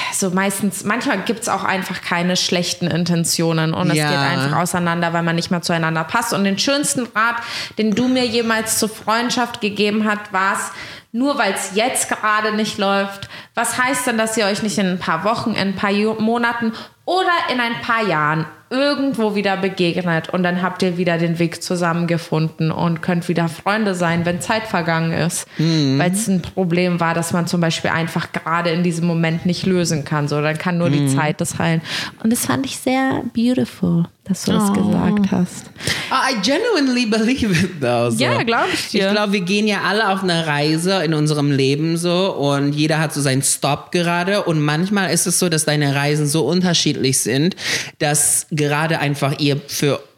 [0.09, 4.09] also meistens, manchmal gibt es auch einfach keine schlechten Intentionen und es Ja.
[4.09, 6.33] geht einfach auseinander, weil man nicht mehr zueinander passt.
[6.33, 7.37] Und den schönsten Rat,
[7.77, 10.71] den du mir jemals zur Freundschaft gegeben hast, war es,
[11.11, 14.87] nur weil es jetzt gerade nicht läuft, was heißt denn, dass ihr euch nicht in
[14.87, 16.73] ein paar Wochen, in ein paar Monaten
[17.05, 21.63] oder in ein paar Jahren irgendwo wieder begegnet und dann habt ihr wieder den Weg
[21.63, 25.47] zusammengefunden und könnt wieder Freunde sein, wenn Zeit vergangen ist.
[25.57, 29.65] Weil es ein Problem war, dass man zum Beispiel einfach gerade in diesem Moment nicht
[29.65, 30.27] lösen kann.
[30.27, 31.81] So, dann kann nur die Zeit das heilen.
[32.21, 35.65] Und das fand ich sehr beautiful, dass du das gesagt hast.
[36.11, 38.11] I genuinely believe it though.
[38.11, 38.23] So.
[38.23, 39.07] Ja, glaub ich dir.
[39.07, 42.99] Ich glaube, wir gehen ja alle auf eine Reise in unserem Leben so und jeder
[42.99, 47.19] hat so seinen Stop gerade und manchmal ist es so, dass deine Reisen so unterschiedlich
[47.19, 47.55] sind,
[47.97, 49.59] dass gerade einfach ihr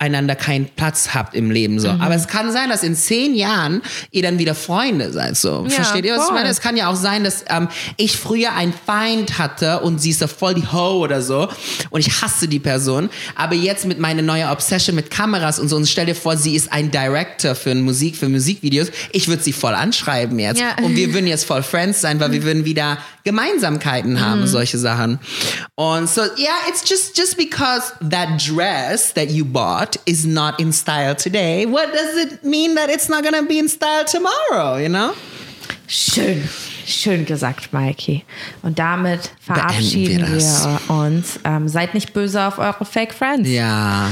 [0.01, 1.91] füreinander keinen Platz habt im Leben so.
[1.91, 2.01] Mhm.
[2.01, 5.63] Aber es kann sein, dass in zehn Jahren ihr dann wieder Freunde seid so.
[5.67, 6.49] Ja, Versteht ihr, was ich meine?
[6.49, 10.19] Es kann ja auch sein, dass ähm, ich früher einen Feind hatte und sie ist
[10.19, 11.47] so voll die Ho oder so
[11.91, 13.11] und ich hasse die Person.
[13.35, 16.55] Aber jetzt mit meiner neuen Obsession mit Kameras und so und stell dir vor, sie
[16.55, 18.87] ist ein Director für Musik, für Musikvideos.
[19.11, 20.59] Ich würde sie voll anschreiben jetzt.
[20.59, 20.83] Ja.
[20.83, 25.19] Und wir würden jetzt voll Friends sein, weil wir würden wieder Gemeinsamkeiten haben, solche Sachen.
[25.75, 30.71] Und so, yeah, it's just, just because that dress that you bought is not in
[30.71, 34.89] style today, what does it mean that it's not gonna be in style tomorrow, you
[34.89, 35.13] know?
[35.87, 36.47] Schön.
[36.85, 38.25] Schön gesagt, Mikey.
[38.63, 41.39] Und damit verabschieden wir wir uns.
[41.43, 43.49] Ähm, seid nicht böse auf eure Fake Friends.
[43.49, 44.09] Ja.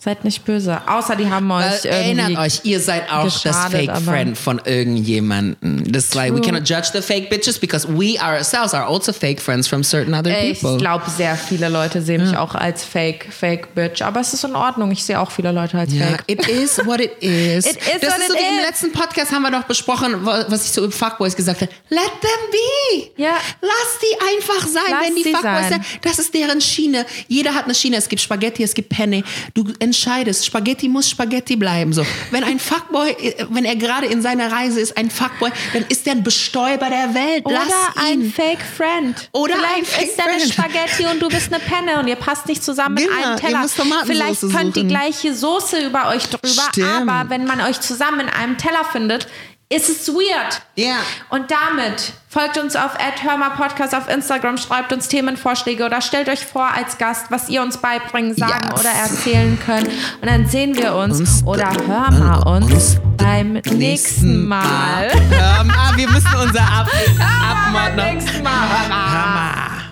[0.00, 0.80] Seid nicht böse.
[0.86, 4.60] Außer die haben Weil euch erinnert irgendwie euch, ihr seid auch das Fake Friend von
[4.64, 5.90] irgendjemanden.
[5.90, 9.40] Das ist like, we cannot judge the fake bitches because we ourselves are also fake
[9.40, 10.78] friends from certain other Ich people.
[10.78, 14.00] glaube, sehr viele Leute sehen mich auch als Fake, Fake Bitch.
[14.02, 14.90] Aber es ist in Ordnung.
[14.92, 16.22] Ich sehe auch viele Leute als Ja, Fake.
[16.28, 17.66] it is what it is.
[17.66, 18.66] It is das what ist so it wie im is.
[18.66, 21.72] letzten Podcast haben wir doch besprochen, wa- was ich so über Fuckboys gesagt habe.
[21.88, 23.10] Let them be.
[23.16, 23.34] Ja.
[23.60, 24.82] Lass die einfach sein.
[24.90, 25.84] Lass Wenn die Fuckboys sein.
[26.02, 27.04] das ist deren Schiene.
[27.26, 27.96] Jeder hat eine Schiene.
[27.96, 29.24] Es gibt Spaghetti, es gibt Penne.
[29.54, 30.46] Du entscheidest.
[30.46, 31.92] Spaghetti muss Spaghetti bleiben.
[31.92, 32.04] So.
[32.30, 33.14] Wenn ein Fuckboy,
[33.50, 37.14] wenn er gerade in seiner Reise ist, ein Fuckboy, dann ist der ein Bestäuber der
[37.14, 37.44] Welt.
[37.46, 38.32] Oder Lass ein ihn.
[38.32, 39.28] Fake Friend.
[39.32, 40.40] Oder Vielleicht ein Fake ist er eine.
[40.52, 43.66] Spaghetti und du bist eine Penne und ihr passt nicht zusammen Genau, in einem Teller.
[44.04, 44.88] Vielleicht könnt suchen.
[44.88, 46.86] gleiche Soße über euch drüber, Stimmt.
[47.10, 49.26] aber wenn man euch zusammen in einem Teller findet,
[49.70, 50.62] ist es weird.
[50.76, 50.96] Ja.
[51.28, 52.92] Und damit folgt uns auf
[53.56, 57.76] Podcast auf Instagram, schreibt uns Themenvorschläge oder stellt euch vor als Gast, was ihr uns
[57.78, 58.80] beibringen, sagen Yes.
[58.80, 59.88] oder erzählen könnt.
[59.88, 65.10] Und dann sehen wir uns, Uns- oder hören wir uns, uns beim nächsten Mal.
[65.12, 66.88] Ähm, ah, wir müssen unser Ab
[67.20, 68.04] Abmord noch.
[68.04, 68.68] Beim nächsten Mal.
[68.68, 69.87] Hör mal.